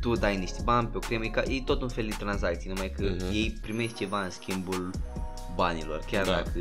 tu 0.00 0.14
dai 0.14 0.36
niște 0.36 0.60
bani 0.64 0.86
pe 0.88 0.96
o 0.96 1.00
cremă, 1.00 1.24
e, 1.24 1.28
ca, 1.28 1.42
e 1.42 1.62
tot 1.64 1.82
un 1.82 1.88
fel 1.88 2.06
de 2.08 2.14
tranzacție, 2.18 2.70
numai 2.72 2.90
că 2.90 3.02
Mhm. 3.02 3.32
ei 3.32 3.58
primești 3.62 3.94
ceva 3.96 4.22
în 4.24 4.30
schimbul 4.30 4.90
banilor, 5.54 6.04
chiar 6.10 6.24
Da. 6.24 6.32
dacă 6.32 6.58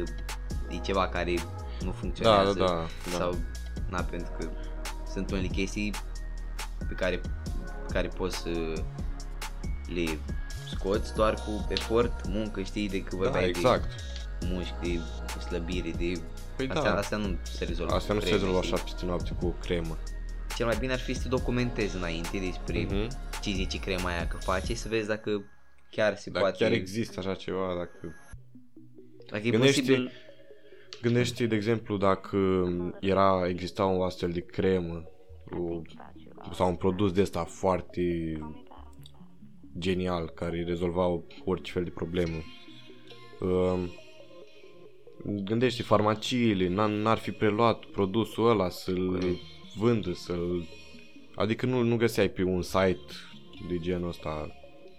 e 0.70 0.78
ceva 0.78 1.08
care 1.08 1.32
nu 1.82 1.90
Da, 1.90 1.92
funcționează 1.92 2.54
da, 2.60 2.66
da. 2.66 2.86
da. 3.12 3.18
sau, 3.18 3.36
na, 3.90 4.02
pentru 4.02 4.32
că 4.40 4.50
sunt 5.12 5.32
unele 5.32 5.48
chestii 5.48 5.94
pe 6.88 6.94
care, 6.94 7.18
pe 7.88 7.94
care 7.94 8.08
poți 8.08 8.38
să 8.38 8.50
le 9.94 10.18
scoți 10.76 11.14
doar 11.16 11.34
cu 11.34 11.66
efort, 11.70 12.28
muncă, 12.28 12.62
știi, 12.62 12.90
de 12.90 13.04
că 13.04 13.16
da 13.16 13.22
vorbeai 13.22 13.48
exact. 13.48 13.90
de 14.40 14.46
mușchi, 14.52 14.74
de 14.82 15.00
slăbire, 15.48 15.90
de... 15.98 16.22
Păi 16.56 16.68
astea, 16.70 16.92
da. 16.92 16.98
astea 16.98 17.18
nu 17.18 17.38
se 17.44 17.64
rezolvă 17.66 17.94
Astea 17.94 18.14
nu 18.14 18.20
cu 18.20 18.26
se 18.26 18.32
creme, 18.32 18.44
rezolvă 18.46 18.64
știi? 18.66 18.74
așa 18.76 18.84
peste 18.84 19.06
noapte 19.06 19.36
cu 19.40 19.46
o 19.46 19.50
cremă. 19.62 19.98
Cel 20.56 20.66
mai 20.66 20.76
bine 20.80 20.92
ar 20.94 21.00
fi 21.00 21.14
să 21.14 21.22
te 21.22 21.28
documentezi 21.28 21.96
înainte 21.96 22.38
despre 22.38 22.84
Mhm. 22.90 23.08
ce 23.42 23.52
zice 23.52 23.80
crema 23.80 24.10
aia 24.10 24.28
că 24.28 24.38
face, 24.38 24.74
să 24.74 24.88
vezi 24.88 25.08
dacă 25.08 25.44
chiar 25.90 26.18
se 26.18 26.30
Dacă 26.30 26.46
poate... 26.46 26.64
chiar 26.64 26.72
există 26.74 27.20
așa 27.20 27.34
ceva, 27.34 27.74
dacă 27.78 28.16
Dacă 29.30 29.48
e 29.48 29.50
Gândește- 29.50 29.80
posibil... 29.82 30.12
Gândește, 31.02 31.46
de 31.46 31.56
exemplu, 31.56 31.98
dacă 31.98 32.38
era, 33.00 33.48
exista 33.48 33.86
o 33.86 34.04
astfel 34.04 34.32
de 34.32 34.40
cremă 34.46 35.04
o, 35.58 35.82
sau 36.54 36.68
un 36.70 36.76
produs 36.76 37.12
de 37.12 37.22
ăsta 37.22 37.44
foarte 37.44 38.02
genial 39.78 40.30
care 40.30 40.64
rezolva 40.64 41.22
orice 41.46 41.72
fel 41.72 41.84
de 41.84 41.90
problemă. 41.90 42.36
Um, 43.40 43.90
Gândește, 45.26 45.84
farmaciile 45.84 46.68
n- 46.68 47.02
n-ar 47.02 47.18
fi 47.18 47.32
preluat 47.32 47.84
produsul 47.86 48.50
ăla 48.50 48.70
să-l 48.70 49.38
vândă, 49.78 50.14
să-l... 50.14 50.68
Adică 51.36 51.66
nu, 51.66 51.82
nu 51.82 51.96
găseai 51.98 52.30
pe 52.30 52.44
un 52.44 52.62
site 52.62 53.00
de 53.70 53.78
genul 53.80 54.08
ăsta, 54.10 54.52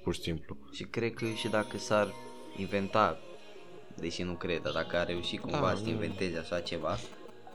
pur 0.03 0.15
și 0.15 0.21
simplu. 0.21 0.57
Și 0.73 0.85
cred 0.85 1.15
că 1.15 1.27
și 1.37 1.49
dacă 1.49 1.79
s-ar 1.79 2.13
inventa, 2.57 3.19
deși 3.95 4.23
nu 4.23 4.33
cred, 4.33 4.63
dar 4.63 4.73
dacă 4.73 4.97
ar 4.97 5.07
reuși 5.07 5.37
cumva 5.37 5.61
Da, 5.61 5.75
să 5.75 5.83
nu. 5.85 5.91
inventeze 5.91 6.39
așa 6.39 6.61
ceva, 6.61 6.97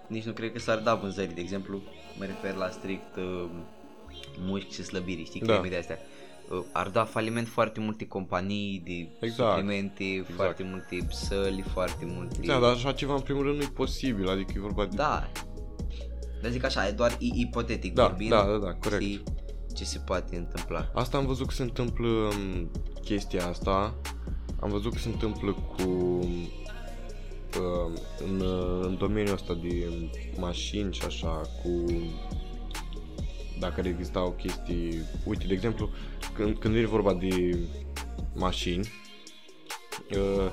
nici 0.07 0.23
nu 0.23 0.31
cred 0.31 0.51
că 0.51 0.59
s-ar 0.59 0.77
da 0.77 0.95
vânzări. 0.95 1.33
De 1.33 1.41
exemplu, 1.41 1.81
mă 2.17 2.25
refer 2.25 2.55
la 2.55 2.69
strict 2.69 3.15
uh, 3.15 3.45
mușchi 4.39 4.73
și 4.73 4.83
slăbiri, 4.83 5.25
știi, 5.25 5.39
Da. 5.41 5.53
creme 5.53 5.69
de 5.69 5.75
astea. 5.75 5.99
Uh, 6.51 6.63
ar 6.71 6.87
da 6.89 7.03
faliment 7.05 7.47
foarte 7.47 7.79
multe 7.79 8.07
companii 8.07 8.81
de 8.85 9.25
Exact. 9.25 9.49
suplimente, 9.57 10.25
foarte 10.35 10.63
multe 10.63 11.07
săli, 11.11 11.61
foarte 11.73 12.05
multe... 12.07 12.39
Da, 12.45 12.59
dar 12.59 12.71
așa 12.71 12.91
ceva 12.91 13.13
în 13.13 13.21
primul 13.21 13.43
rând 13.43 13.55
nu 13.57 13.63
e 13.63 13.71
posibil, 13.73 14.29
adică 14.29 14.53
e 14.55 14.59
vorba 14.59 14.85
de... 14.85 14.95
Da. 14.95 15.29
Dar 16.41 16.51
zic 16.51 16.63
așa, 16.63 16.87
e 16.87 16.91
doar 16.91 17.15
i- 17.19 17.31
ipotetic 17.35 17.93
Da, 17.93 18.07
vorbind. 18.07 18.29
da, 18.29 18.43
da, 18.43 18.57
da, 18.57 18.73
corect. 18.73 19.01
știi 19.01 19.23
ce 19.75 19.83
se 19.83 19.99
poate 19.99 20.35
întâmpla. 20.35 20.91
Asta 20.93 21.17
am 21.17 21.25
văzut 21.25 21.47
că 21.47 21.53
se 21.53 21.61
întâmplă 21.63 22.07
um, 22.07 22.71
chestia 23.03 23.47
asta. 23.47 23.95
Am 24.59 24.69
văzut 24.69 24.91
că 24.93 24.97
se 24.99 25.07
întâmplă 25.09 25.51
cu 25.51 25.89
um, 25.89 26.29
în, 28.27 28.39
uh, 28.39 28.79
în 28.85 28.97
domeniul 28.97 29.33
ăsta 29.33 29.53
de 29.53 29.89
mașini 30.39 30.93
și 30.93 31.01
așa, 31.05 31.41
cu 31.63 31.85
dacă 33.59 33.79
ar 33.79 33.85
exista 33.85 34.25
o 34.25 34.29
chestie, 34.29 35.05
uite, 35.23 35.47
de 35.47 35.53
exemplu, 35.53 35.89
când, 36.33 36.57
când 36.57 36.73
vine 36.73 36.85
vorba 36.85 37.13
de 37.13 37.57
mașini, 38.35 38.89
uh, 40.11 40.51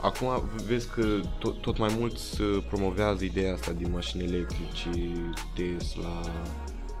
acum 0.00 0.50
vezi 0.66 0.88
că 0.88 1.20
tot, 1.38 1.60
tot 1.60 1.78
mai 1.78 1.94
mulți 1.98 2.40
uh, 2.40 2.64
promovează 2.68 3.24
ideea 3.24 3.52
asta 3.52 3.72
de 3.72 3.88
mașini 3.88 4.24
electrice, 4.24 4.90
Tesla, 5.54 6.20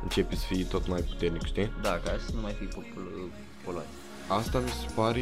începe 0.02 0.34
să 0.36 0.44
fie 0.46 0.64
tot 0.64 0.88
mai 0.88 1.00
puternic, 1.00 1.44
știi? 1.44 1.70
Da, 1.82 2.00
ca 2.04 2.10
să 2.26 2.34
nu 2.34 2.40
mai 2.40 2.52
fii 2.52 2.66
popul- 2.66 3.30
poluat. 3.64 3.86
Asta 4.28 4.58
mi 4.58 4.68
se 4.68 4.92
pare, 4.94 5.20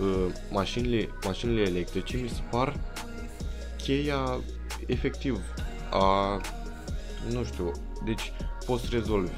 uh, 0.00 0.26
mașinile, 0.50 1.08
mașinile 1.24 1.60
electrice 1.60 2.16
mi 2.16 2.28
se 2.28 2.40
par 2.50 2.80
cheia 3.76 4.40
efectiv 4.86 5.40
a, 5.90 6.40
nu 7.30 7.44
știu, 7.44 7.72
deci 8.04 8.32
poți 8.66 8.82
să 8.82 8.88
rezolvi 8.90 9.30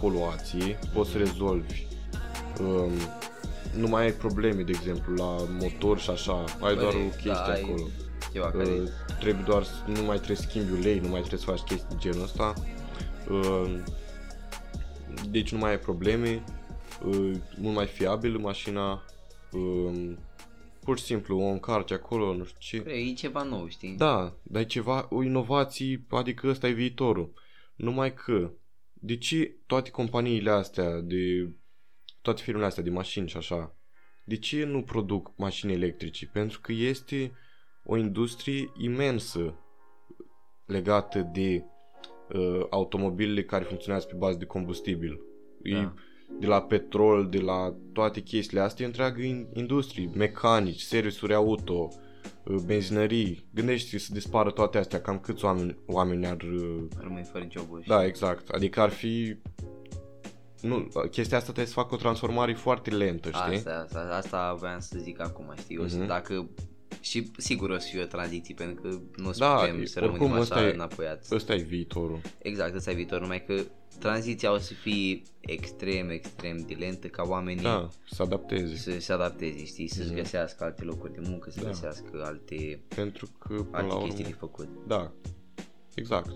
poluație, 0.00 0.78
poți 0.94 1.10
să 1.10 1.18
rezolvi 1.18 1.86
um, 2.60 2.92
nu 3.76 3.88
mai 3.88 4.02
ai 4.02 4.12
probleme, 4.12 4.62
de 4.62 4.72
exemplu, 4.74 5.14
la 5.14 5.36
motor 5.60 5.98
și 5.98 6.10
așa, 6.10 6.44
ai 6.60 6.74
doar 6.74 6.94
o 6.94 6.96
Corect, 6.96 7.12
chestie 7.12 7.30
da, 7.32 7.44
ai 7.44 7.60
acolo. 7.62 7.82
Ceva 8.32 8.50
care... 8.50 8.70
Uh, 8.70 8.88
trebuie 9.20 9.44
doar 9.46 9.62
să 9.62 9.72
nu 9.86 10.02
mai 10.02 10.16
trebuie 10.16 10.36
să 10.36 10.42
schimbi 10.48 10.72
ulei, 10.72 10.98
nu 10.98 11.08
mai 11.08 11.18
trebuie 11.20 11.40
să 11.40 11.46
faci 11.46 11.60
chestii 11.60 11.86
de 11.88 11.96
genul 11.98 12.22
ăsta. 12.22 12.52
Uh, 13.30 13.78
deci 15.30 15.52
nu 15.52 15.58
mai 15.58 15.70
ai 15.70 15.78
probleme, 15.78 16.44
uh, 17.06 17.32
mult 17.56 17.74
mai 17.74 17.86
fiabil 17.86 18.38
mașina. 18.38 19.04
Uh, 19.52 20.12
pur 20.84 20.98
și 20.98 21.04
simplu 21.04 21.40
o 21.40 21.46
încarci 21.46 21.92
acolo, 21.92 22.34
nu 22.34 22.44
știu 22.44 22.82
ce. 22.82 22.90
E 22.90 23.12
ceva 23.12 23.42
nou, 23.42 23.68
știi? 23.68 23.94
Da, 23.96 24.32
dar 24.42 24.62
e 24.62 24.64
ceva, 24.64 25.06
o 25.10 25.22
inovație, 25.22 26.04
adică 26.10 26.48
ăsta 26.48 26.68
e 26.68 26.72
viitorul. 26.72 27.32
Numai 27.76 28.14
că, 28.14 28.52
de 28.92 29.16
ce 29.16 29.56
toate 29.66 29.90
companiile 29.90 30.50
astea 30.50 31.00
de, 31.00 31.54
toate 32.22 32.42
firmele 32.42 32.66
astea 32.66 32.82
de 32.82 32.90
mașini 32.90 33.28
și 33.28 33.36
așa, 33.36 33.76
de 34.24 34.36
ce 34.36 34.64
nu 34.64 34.82
produc 34.82 35.32
mașini 35.36 35.72
electrice? 35.72 36.26
Pentru 36.26 36.60
că 36.60 36.72
este 36.72 37.32
o 37.84 37.96
industrie 37.96 38.72
imensă 38.78 39.54
legată 40.66 41.30
de 41.32 41.64
uh, 42.32 42.66
automobilele 42.70 43.44
care 43.44 43.64
funcționează 43.64 44.06
pe 44.06 44.14
bază 44.16 44.38
de 44.38 44.44
combustibil. 44.44 45.20
Da. 45.62 45.78
E, 45.78 45.92
de 46.40 46.46
la 46.46 46.62
petrol, 46.62 47.28
de 47.28 47.38
la 47.38 47.76
toate 47.92 48.20
chestiile 48.20 48.62
astea, 48.62 48.84
e 48.84 48.88
întreagă 48.88 49.22
in- 49.22 49.48
industrie, 49.52 50.10
mecanici, 50.14 50.80
servisuri 50.80 51.34
auto, 51.34 51.88
uh, 51.90 52.05
benzinării. 52.64 53.46
Gândește 53.54 53.98
să 53.98 54.12
dispară 54.12 54.50
toate 54.50 54.78
astea, 54.78 55.00
cam 55.00 55.18
câți 55.18 55.44
oameni, 55.44 55.76
oameni 55.86 56.26
ar... 56.26 56.40
uh, 56.42 56.82
Rămâi 57.00 57.28
fără 57.32 57.46
joburi. 57.50 57.86
Da, 57.86 58.04
exact. 58.04 58.48
Adică 58.48 58.80
ar 58.80 58.90
fi... 58.90 59.36
Nu, 60.60 60.88
chestia 61.10 61.36
asta 61.36 61.52
trebuie 61.52 61.66
să 61.74 61.80
facă 61.80 61.94
o 61.94 61.98
transformare 61.98 62.54
foarte 62.54 62.90
lentă, 62.90 63.28
știi? 63.30 63.56
Asta, 63.56 63.84
asta, 63.86 64.08
asta 64.12 64.54
voiam 64.58 64.78
să 64.80 64.98
zic 65.02 65.20
acum, 65.20 65.52
știi? 65.58 65.78
O 65.78 65.86
să, 65.86 65.96
Mhm. 65.96 66.06
dacă 66.06 66.48
și 67.08 67.30
sigur 67.36 67.70
o 67.70 67.78
să 67.78 67.88
fie 67.90 68.02
o 68.02 68.06
tranziție, 68.06 68.54
pentru 68.54 68.82
că 68.82 68.98
nu 69.16 69.28
o 69.28 69.32
să 69.32 69.38
Da, 69.38 69.54
putem 69.54 69.84
să 69.84 69.98
rămânem 69.98 70.20
oricum, 70.22 70.40
așa 70.40 70.42
ăsta 70.54 70.66
e- 70.66 70.72
înapoiați. 70.72 71.34
Ăsta 71.34 71.54
e 71.54 71.62
viitorul. 71.62 72.20
Exact, 72.38 72.74
ăsta 72.74 72.90
e 72.90 72.94
viitor, 72.94 73.20
numai 73.20 73.44
că 73.44 73.60
tranziția 73.98 74.52
o 74.52 74.58
să 74.58 74.72
fie 74.74 75.22
extrem, 75.40 76.08
extrem 76.10 76.64
de 76.66 76.74
lentă 76.74 77.06
ca 77.06 77.22
oamenii 77.26 77.62
Da, 77.62 77.88
să 78.10 78.22
adapteze. 78.22 78.76
să 78.76 79.00
se 79.00 79.12
adapteze, 79.12 79.64
știi, 79.64 79.88
să-și 79.88 80.08
Mhm. 80.08 80.16
găsească 80.16 80.64
alte 80.64 80.84
locuri 80.84 81.12
de 81.12 81.20
muncă, 81.28 81.50
să 81.50 81.60
Da. 81.62 81.66
găsească 81.68 82.22
alte, 82.24 82.80
Pentru 82.94 83.28
că, 83.38 83.46
până 83.54 83.66
alte 83.72 83.86
la 83.88 83.94
urmă... 83.94 84.06
chestii 84.06 84.24
de 84.24 84.32
făcut. 84.38 84.68
Da, 84.86 85.12
exact. 85.94 86.30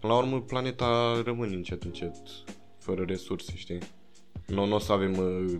Până 0.00 0.12
la 0.12 0.18
urmă, 0.18 0.40
planeta 0.40 1.22
rămâne 1.24 1.54
încet, 1.54 1.82
încet, 1.82 2.16
fără 2.78 3.04
resurse, 3.06 3.52
știi? 3.56 3.78
Nu, 4.46 4.64
nu 4.66 4.74
o 4.74 4.78
să 4.78 4.92
avem 4.92 5.16
uh, 5.18 5.58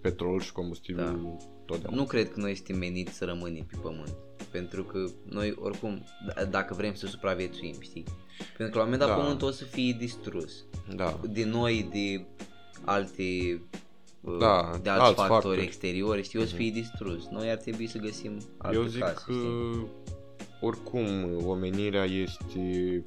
petrol 0.00 0.40
și 0.40 0.52
combustibil 0.52 1.04
Da. 1.04 1.36
Totdeauna. 1.68 2.00
Nu 2.00 2.06
cred 2.06 2.32
că 2.32 2.40
noi 2.40 2.54
suntem 2.54 2.78
meniți 2.78 3.12
să 3.12 3.24
rămânem 3.24 3.64
pe 3.64 3.76
pământ. 3.82 4.14
Pentru 4.50 4.84
că 4.84 5.04
noi 5.28 5.54
oricum, 5.60 6.04
d- 6.30 6.50
dacă 6.50 6.74
vrem 6.74 6.94
să 6.94 7.06
supraviețuim, 7.06 7.74
știi? 7.80 8.04
Pentru 8.56 8.66
că 8.70 8.78
la 8.78 8.84
un 8.84 8.90
moment 8.90 9.00
dat 9.00 9.08
Da. 9.08 9.14
pământul 9.22 9.48
o 9.48 9.50
să 9.50 9.64
fie 9.64 9.96
distrus. 9.98 10.64
Da, 10.94 11.20
De 11.30 11.44
noi, 11.44 11.88
de 11.92 12.24
alte 12.84 13.22
uh, 14.20 14.36
Da, 14.38 14.78
de 14.82 14.88
alți 14.90 15.02
alți 15.04 15.14
factori, 15.14 15.28
factori. 15.28 15.62
exteriori, 15.62 16.22
știi, 16.22 16.38
o 16.40 16.44
să 16.44 16.54
fie 16.54 16.70
distrus. 16.70 17.26
Noi 17.28 17.50
ar 17.50 17.56
trebui 17.56 17.86
să 17.86 17.98
găsim 17.98 18.38
altă 18.58 18.76
eu 18.76 18.84
zic 18.84 19.00
casă, 19.00 19.22
că 19.26 19.32
știi? 19.32 19.86
oricum 20.60 21.06
omenirea 21.46 22.04
este 22.04 23.02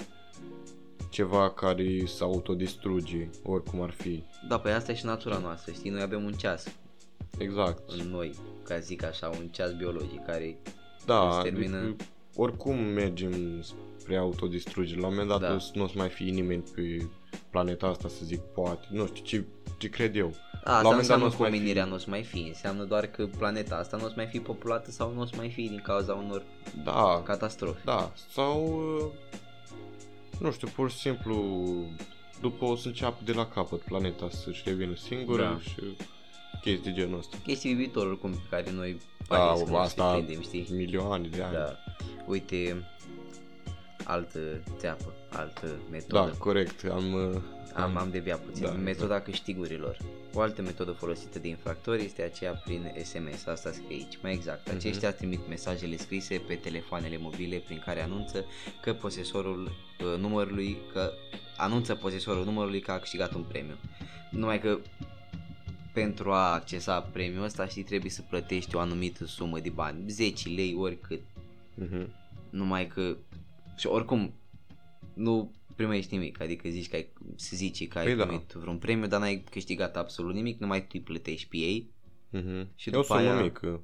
ceva 1.10 1.50
care 1.52 2.06
se 2.06 2.24
autodistruge, 2.24 3.30
oricum 3.44 3.82
ar 3.82 3.92
fi. 3.92 4.24
Da, 4.48 4.60
păi 4.60 4.72
asta 4.72 4.92
e 4.92 4.96
și 4.96 5.06
natura 5.06 5.38
noastră, 5.38 5.72
știi? 5.72 5.90
Noi 5.90 6.02
avem 6.02 6.24
un 6.24 6.32
ceas 6.34 6.66
Exact. 7.38 7.90
în 7.90 8.08
noi, 8.10 8.32
ca 8.64 8.80
zic 8.80 9.04
așa, 9.04 9.28
un 9.40 9.48
ceas 9.48 9.72
biologic 9.74 10.26
care 10.26 10.58
Da, 11.06 11.40
se 11.44 11.50
termină- 11.50 11.78
adică, 11.78 12.04
oricum 12.36 12.78
mergem 12.80 13.62
spre 13.98 14.18
autodistrugere. 14.18 15.00
La 15.00 15.08
un 15.08 15.14
moment 15.14 15.30
dat 15.32 15.40
Da. 15.40 15.48
da. 15.48 15.58
nu 15.74 15.84
o 15.84 15.88
să 15.88 15.94
mai 15.98 16.10
fie 16.10 16.32
nimeni 16.32 16.64
pe 16.76 17.08
planeta 17.50 17.88
asta 17.88 18.08
să 18.08 18.20
zic 18.24 18.40
poate. 18.40 18.88
Nu 18.90 19.06
știu 19.06 19.24
ce, 19.24 19.46
ce 19.78 19.90
cred 19.90 20.16
eu. 20.16 20.34
A, 20.64 20.72
asta 20.72 20.72
moment 20.74 20.84
dat 20.92 21.00
înseamnă 21.00 21.24
n-o 21.24 21.30
că 21.30 21.36
să 21.36 21.42
mai 21.42 21.50
omenirea 21.52 21.86
nu 21.86 21.94
o 21.94 21.98
să 21.98 22.06
mai 22.10 22.24
fi, 22.24 22.40
înseamnă 22.48 22.84
doar 22.84 23.06
că 23.06 23.26
planeta 23.38 23.76
asta 23.76 23.98
nu 23.98 24.04
o 24.06 24.08
să 24.08 24.14
mai 24.16 24.28
fi 24.28 24.40
populată 24.40 24.92
sau 24.92 25.14
nu 25.14 25.22
o 25.22 25.26
să 25.26 25.34
mai 25.38 25.50
fi 25.50 25.68
din 25.68 25.82
cauza 25.84 26.14
unor 26.14 26.44
Da, 26.84 27.22
catastrofe. 27.26 27.82
da. 27.86 28.12
Sau, 28.32 28.64
uh, 28.98 29.06
nu 30.40 30.52
știu, 30.52 30.68
pur 30.76 30.92
și 30.92 30.98
simplu, 30.98 31.36
după 32.42 32.66
o 32.66 32.76
să 32.76 32.88
înceapă 32.88 33.22
de 33.24 33.32
la 33.32 33.46
capăt 33.48 33.80
planeta 33.82 34.30
să-și 34.30 34.62
revină 34.66 34.96
singură 34.96 35.44
Da. 35.44 35.60
și 35.70 35.82
chestii 36.62 36.92
de 36.92 37.02
genul 37.02 37.18
ăsta. 37.18 37.38
Chestii 37.46 37.74
viitor 37.74 38.06
oricum 38.08 38.32
pe 38.32 38.40
care 38.50 38.72
noi 38.72 38.98
Da, 39.30 39.38
pare 39.38 39.58
să 39.58 39.66
nu 39.70 39.76
asta 39.78 40.12
se 40.16 40.18
prindem, 40.24 40.42
știi? 40.42 40.68
milioane 40.72 41.28
de 41.28 41.42
ani. 41.42 41.54
Da. 41.54 41.76
Uite, 42.26 42.88
altă 44.04 44.40
țeapă, 44.78 45.14
altă 45.30 45.66
Da, 45.68 45.74
metodă. 45.92 46.36
corect. 46.40 46.84
Am, 46.92 47.14
uh, 47.14 47.42
Am, 47.74 47.98
am 47.98 48.10
deviat 48.12 48.40
puțin. 48.40 48.64
Da, 48.64 48.72
Metoda 48.72 49.20
câștigurilor. 49.22 49.98
O 50.34 50.40
altă 50.42 50.62
metodă 50.62 50.92
folosită 50.92 51.40
de 51.40 51.48
infractori 51.48 52.04
este 52.04 52.22
aceea 52.22 52.52
prin 52.54 52.92
SMS. 53.04 53.46
Asta 53.46 53.72
scrie 53.72 53.88
aici. 53.96 54.18
Mai 54.22 54.34
exact, 54.34 54.68
Mhm. 54.68 54.76
aceștia 54.76 55.12
trimit 55.12 55.48
mesajele 55.48 55.98
scrise 55.98 56.42
pe 56.48 56.56
telefoanele 56.56 57.18
mobile 57.18 57.58
prin 57.66 57.82
care 57.86 58.04
anunță 58.04 58.46
că 58.82 58.94
posesorul 58.94 59.64
uh, 59.66 60.20
numărului 60.20 60.78
că 60.94 61.12
anunță 61.58 61.96
posesorul 61.96 62.46
numărului 62.46 62.80
că 62.82 62.92
a 62.92 62.98
câștigat 63.00 63.34
un 63.34 63.44
premiu. 63.44 63.76
Numai 64.32 64.60
că 64.60 64.78
pentru 65.94 66.32
a 66.32 66.54
accesa 66.54 67.00
premiul 67.02 67.44
ăsta 67.44 67.68
știi 67.68 67.84
trebuie 67.84 68.12
să 68.12 68.22
plătești 68.30 68.76
o 68.76 68.80
anumită 68.80 69.26
sumă 69.26 69.60
de 69.60 69.70
bani, 69.70 70.10
10 70.10 70.50
lei 70.50 70.76
oricât. 70.78 71.22
mhm. 71.76 72.14
Numai 72.50 72.88
că 72.88 73.18
și 73.78 73.88
oricum 73.88 74.34
nu 75.14 75.52
primești 75.76 76.14
nimic, 76.16 76.42
adică 76.42 76.70
zici 76.70 76.90
că 76.90 76.96
ai, 76.96 77.08
să 77.36 77.56
zici 77.56 77.88
că 77.88 77.98
ai 77.98 78.06
Păi 78.06 78.16
da. 78.16 78.26
primit 78.26 78.52
vreun 78.52 78.78
premiu, 78.78 79.08
dar 79.08 79.20
n-ai 79.20 79.44
câștigat 79.52 79.98
absolut 79.98 80.34
nimic, 80.34 80.60
numai 80.60 80.82
tu 80.82 80.88
îi 80.94 81.00
plătești 81.02 81.48
pe 81.48 81.58
ei. 81.58 81.90
Mhm. 82.30 82.68
Și 82.76 82.90
E 82.90 82.98
o 82.98 83.02
după 83.02 83.18
sumă 83.18 83.30
aia- 83.30 83.42
mică. 83.42 83.82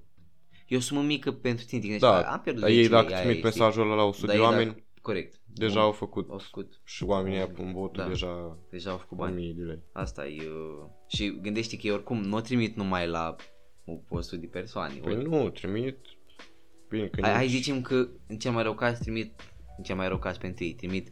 E 0.68 0.76
o 0.76 0.80
sumă 0.80 1.02
mică 1.02 1.32
pentru 1.32 1.66
tine, 1.66 1.82
te 1.82 1.88
gândești, 1.88 2.14
Da, 2.14 2.32
am 2.32 2.40
pierdut 2.42 2.62
dar 2.62 2.72
10 2.72 2.82
ei 2.84 2.90
dacă 2.90 3.08
lei, 3.08 3.16
trimit 3.18 3.28
aia 3.44 3.48
e, 3.48 3.50
știi? 3.52 3.62
mesajul 3.62 3.82
ăla 3.92 3.96
la 3.96 4.04
100 4.04 4.26
Dar 4.26 4.36
de 4.36 4.42
ei 4.42 4.48
oameni, 4.48 4.66
dacă- 4.70 4.84
corect. 5.08 5.40
deja 5.54 5.74
Bun. 5.74 5.82
au 5.82 5.92
făcut 5.92 6.30
au 6.30 6.38
făcut, 6.38 6.82
și 6.84 7.04
oamenii 7.04 7.38
aia 7.38 7.48
pun 7.48 7.74
votul 7.74 8.04
Da. 8.04 8.08
deja 8.08 8.58
deja 8.70 8.92
au 8.92 8.98
făcut 8.98 9.18
bani. 9.18 9.34
1000 9.36 9.54
de 9.54 9.64
lei. 9.64 9.80
Asta 9.92 10.28
e... 10.28 10.42
uh, 10.42 10.86
Și 11.08 11.40
gândește 11.42 11.76
că 11.78 11.82
ei 11.88 11.94
oricum 11.94 12.22
nu 12.24 12.36
o 12.36 12.40
trimit 12.42 12.76
numai 12.76 13.08
la 13.08 13.36
o 13.86 13.94
100 14.10 14.38
de 14.38 14.46
persoane. 14.48 14.94
Păi 14.96 15.16
ori- 15.16 15.22
nu, 15.24 15.50
trimit 15.50 15.98
Bine, 16.90 17.08
că 17.08 17.22
Hai, 17.22 17.32
hai 17.34 17.46
nici- 17.46 17.52
zicem 17.52 17.82
că 17.82 18.08
în 18.28 18.38
cel 18.38 18.52
mai 18.52 18.64
rău 18.64 18.74
caz 18.76 19.00
trimit, 19.00 19.32
în 19.78 19.84
cel 19.84 19.96
mai 19.96 20.08
rău 20.08 20.18
caz 20.18 20.38
pentru 20.38 20.64
ei, 20.64 20.74
trimit 20.74 21.12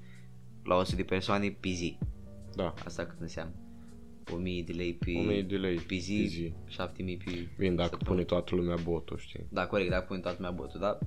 la 0.64 0.76
100 0.76 0.96
de 0.96 1.04
persoane 1.04 1.50
pe 1.60 1.70
zi. 1.70 1.98
Da, 2.56 2.74
Asta 2.86 3.06
cât 3.06 3.20
înseamnă? 3.20 3.54
1000 4.34 4.64
de 4.64 4.74
lei 4.74 4.94
pe, 4.94 5.12
1000 5.18 5.42
de 5.42 5.56
lei 5.56 5.76
pe 5.78 5.96
zi, 5.96 6.18
pe 6.22 6.28
zi. 6.28 6.54
7000 6.68 7.18
pe 7.18 7.32
Bine, 7.58 7.76
dacă 7.76 7.90
săptămână. 7.90 8.24
pune 8.24 8.24
toată 8.24 8.56
lumea 8.56 8.76
botul, 8.84 9.18
știi? 9.18 9.46
Da, 9.50 9.68
corect, 9.68 9.90
dacă 9.90 10.06
pune 10.08 10.20
toată 10.20 10.36
lumea 10.40 10.52
botul, 10.56 10.80
dar 10.80 10.98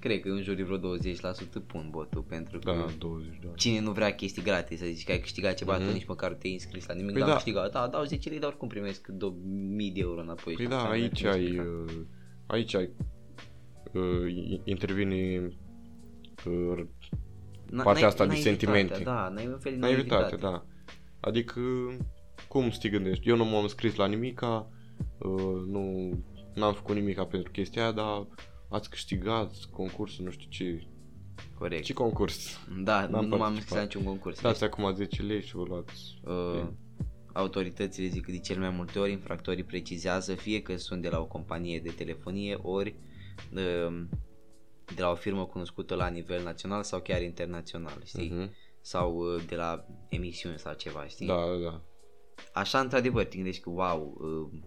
cred 0.00 0.20
că 0.20 0.28
în 0.28 0.42
jur 0.42 0.54
de 0.54 0.62
vreo 0.62 0.78
20% 0.78 1.66
pun 1.66 1.88
botul 1.90 2.22
pentru 2.22 2.58
că 2.58 2.70
Da, 2.72 2.86
20 2.98 3.28
de 3.40 3.46
ani. 3.46 3.56
cine 3.56 3.80
nu 3.80 3.90
vrea 3.92 4.14
chestii 4.14 4.42
gratis, 4.42 4.78
să 4.78 4.84
zici 4.86 5.04
că 5.04 5.12
ai 5.12 5.18
câștigat 5.20 5.54
ceva, 5.54 5.76
Mhm. 5.76 5.86
tu 5.86 5.92
nici 5.92 6.06
măcar 6.06 6.30
nu 6.30 6.36
te-ai 6.36 6.52
înscris 6.52 6.86
la 6.86 6.94
nimic, 6.94 7.10
Păi 7.12 7.18
dar 7.20 7.28
da. 7.28 7.34
am 7.34 7.40
câștigat, 7.42 7.72
da, 7.72 7.88
dau 7.88 8.04
10 8.04 8.28
lei, 8.28 8.38
dar 8.38 8.48
oricum 8.48 8.68
primesc 8.68 9.06
2000 9.06 9.90
de 9.90 10.00
euro 10.00 10.20
înapoi. 10.20 10.54
Păi 10.54 10.64
și 10.64 10.70
da, 10.70 10.76
asta 10.76 10.88
nu 10.88 10.92
aici 10.94 11.22
mai 11.22 11.32
ai, 11.32 11.42
explica. 11.44 11.62
uh, 11.62 12.02
aici 12.46 12.74
ai, 12.74 12.90
uh, 13.92 14.60
intervine 14.64 15.48
uh, 16.46 16.84
Na- 17.70 17.82
partea 17.82 17.92
n-ai- 17.92 18.02
asta 18.10 18.24
de 18.26 18.30
naivitatea, 18.32 18.40
sentimente. 18.66 19.02
Da, 19.04 19.28
n-ai 19.34 19.46
un 19.46 19.58
fel 19.58 19.72
de 19.72 19.78
naivitate, 19.78 20.36
da. 20.36 20.66
Adică, 21.20 21.60
cum 22.48 22.70
să 22.70 22.78
te 22.82 22.88
gândești? 22.88 23.28
Eu 23.28 23.36
nu 23.36 23.44
m-am 23.44 23.62
înscris 23.62 23.94
la 23.94 24.06
nimica, 24.06 24.70
uh, 25.18 25.62
nu 25.66 26.10
n-am 26.54 26.72
făcut 26.74 26.94
nimica 26.94 27.24
pentru 27.24 27.50
chestia 27.50 27.82
aia, 27.82 27.92
dar 27.92 28.26
ați 28.68 28.90
câștigat 28.90 29.52
concursul, 29.70 30.24
nu 30.24 30.30
știu 30.30 30.48
ce. 30.48 30.86
Corect. 31.58 31.84
Ce 31.84 31.92
concurs? 31.92 32.58
Da, 32.84 33.06
N-am 33.06 33.24
nu 33.24 33.36
m-am 33.36 33.38
participat. 33.38 33.54
înscris 33.54 33.74
la 33.74 33.82
niciun 33.82 34.04
concurs. 34.04 34.40
Dați 34.40 34.64
acum 34.64 34.94
10 34.94 35.22
lei 35.22 35.42
și 35.42 35.54
vă 35.56 35.62
luați. 35.62 36.20
Uh, 36.24 36.68
autoritățile 37.32 38.06
zic 38.06 38.24
că 38.24 38.30
de 38.30 38.38
cel 38.38 38.58
mai 38.58 38.70
multe 38.70 38.98
ori 38.98 39.12
infractorii 39.12 39.64
precizează 39.64 40.34
fie 40.34 40.62
că 40.62 40.76
sunt 40.76 41.02
de 41.02 41.08
la 41.08 41.18
o 41.20 41.26
companie 41.26 41.80
de 41.80 41.90
telefonie 41.90 42.54
ori 42.62 42.94
uh, 43.54 44.04
de 44.94 45.02
la 45.02 45.10
o 45.10 45.14
firmă 45.14 45.46
cunoscută 45.46 45.94
la 45.94 46.08
nivel 46.08 46.42
național 46.42 46.82
sau 46.82 47.00
chiar 47.00 47.22
internațional, 47.22 48.02
știi? 48.04 48.30
Mhm. 48.30 48.50
Sau 48.80 49.16
uh, 49.16 49.42
de 49.46 49.56
la 49.56 49.86
emisiuni 50.08 50.58
sau 50.58 50.74
ceva, 50.74 51.06
știi? 51.06 51.26
Da, 51.26 51.34
da, 51.34 51.70
da. 51.70 51.82
Așa 52.52 52.80
într-adevăr 52.80 53.24
te 53.24 53.34
gândești 53.36 53.62
că 53.62 53.70
wow, 53.70 54.16
uh, 54.20 54.60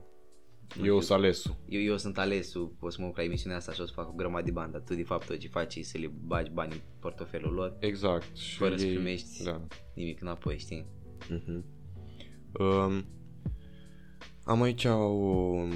nu 0.77 0.85
Eu 0.85 0.99
știu, 0.99 0.99
sunt 0.99 1.17
alesul. 1.17 1.55
eu, 1.67 1.81
eu 1.81 1.97
sunt 1.97 2.17
alesul, 2.17 2.75
o 2.79 2.89
să 2.89 2.97
mă 3.01 3.05
duc 3.07 3.17
la 3.17 3.23
emisiunea 3.23 3.57
asta 3.57 3.71
și 3.71 3.81
o 3.81 3.85
să 3.85 3.93
fac 3.93 4.09
o 4.09 4.13
grămadă 4.15 4.43
de 4.45 4.51
bani, 4.51 4.71
dar 4.71 4.81
tu 4.81 4.93
de 4.95 5.03
fapt 5.03 5.25
tot 5.27 5.37
ce 5.37 5.47
faci 5.47 5.75
e 5.75 5.83
să 5.83 5.97
le 5.97 6.11
bagi 6.25 6.51
bani 6.51 6.73
în 6.73 6.79
portofelul 6.99 7.53
lor, 7.53 7.75
Exact. 7.79 8.35
Și 8.37 8.57
Fără 8.57 8.75
să 8.75 8.85
ei- 8.85 8.93
primești. 8.93 9.43
Da. 9.43 9.61
nimic 9.95 10.21
înapoi, 10.21 10.57
știi? 10.57 10.85
Mhm. 11.29 11.65
Um, 12.59 13.05
am 14.43 14.61
aici 14.61 14.85
o, 14.85 15.67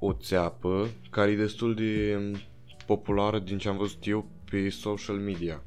o 0.00 0.12
țeapă 0.12 0.88
care 1.10 1.30
e 1.30 1.36
destul 1.36 1.74
de 1.74 2.18
populară 2.86 3.38
din 3.38 3.58
ce 3.58 3.68
am 3.68 3.76
văzut 3.76 4.06
eu 4.06 4.30
pe 4.50 4.68
social 4.68 5.16
media. 5.16 5.64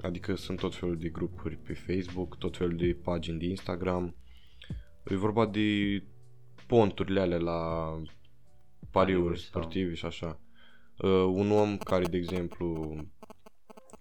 Adică 0.00 0.34
sunt 0.34 0.58
tot 0.58 0.74
felul 0.74 0.96
de 0.98 1.08
grupuri 1.08 1.56
pe 1.56 1.72
Facebook, 1.72 2.38
tot 2.38 2.56
felul 2.56 2.76
de 2.76 2.98
pagini 3.02 3.38
de 3.38 3.46
Instagram. 3.46 4.16
E 5.04 5.16
vorba 5.16 5.46
de 5.46 6.02
ponturile 6.66 7.20
alea 7.20 7.38
la 7.38 7.60
Pariuri 7.90 8.10
pariuri 8.90 9.40
sau- 9.40 9.48
sportive 9.48 9.94
și 9.94 10.06
așa. 10.06 10.38
Uh, 10.98 11.10
un 11.34 11.50
om 11.50 11.76
care, 11.76 12.04
de 12.04 12.16
exemplu, 12.16 12.96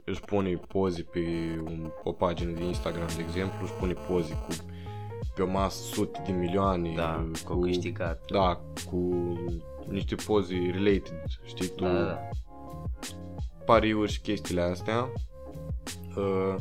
își 0.04 0.20
pune 0.22 0.54
poze 0.56 1.02
pe 1.04 1.20
un, 1.64 1.92
o 2.04 2.12
pagină 2.12 2.52
de 2.52 2.64
Instagram, 2.64 3.08
de 3.16 3.22
exemplu, 3.22 3.58
își 3.64 3.74
pune 3.74 3.94
poze 3.94 4.34
cu 4.34 4.48
pe 5.36 5.42
o 5.42 5.48
masă 5.48 5.84
sute 5.84 6.22
de 6.26 6.32
milioane 6.32 6.94
Da, 6.96 7.26
cu, 7.46 7.54
cu 7.54 7.60
câștigat. 7.60 8.32
da, 8.32 8.62
cu 8.90 9.10
niște 9.88 10.16
poze 10.16 10.56
related, 10.72 11.24
știi 11.46 11.68
tu, 11.68 11.84
da, 11.84 11.94
da, 11.94 12.04
da. 12.06 12.20
pariuri 13.66 14.12
și 14.12 14.22
chestiile 14.22 14.62
astea 14.62 15.12
uh, 16.18 16.56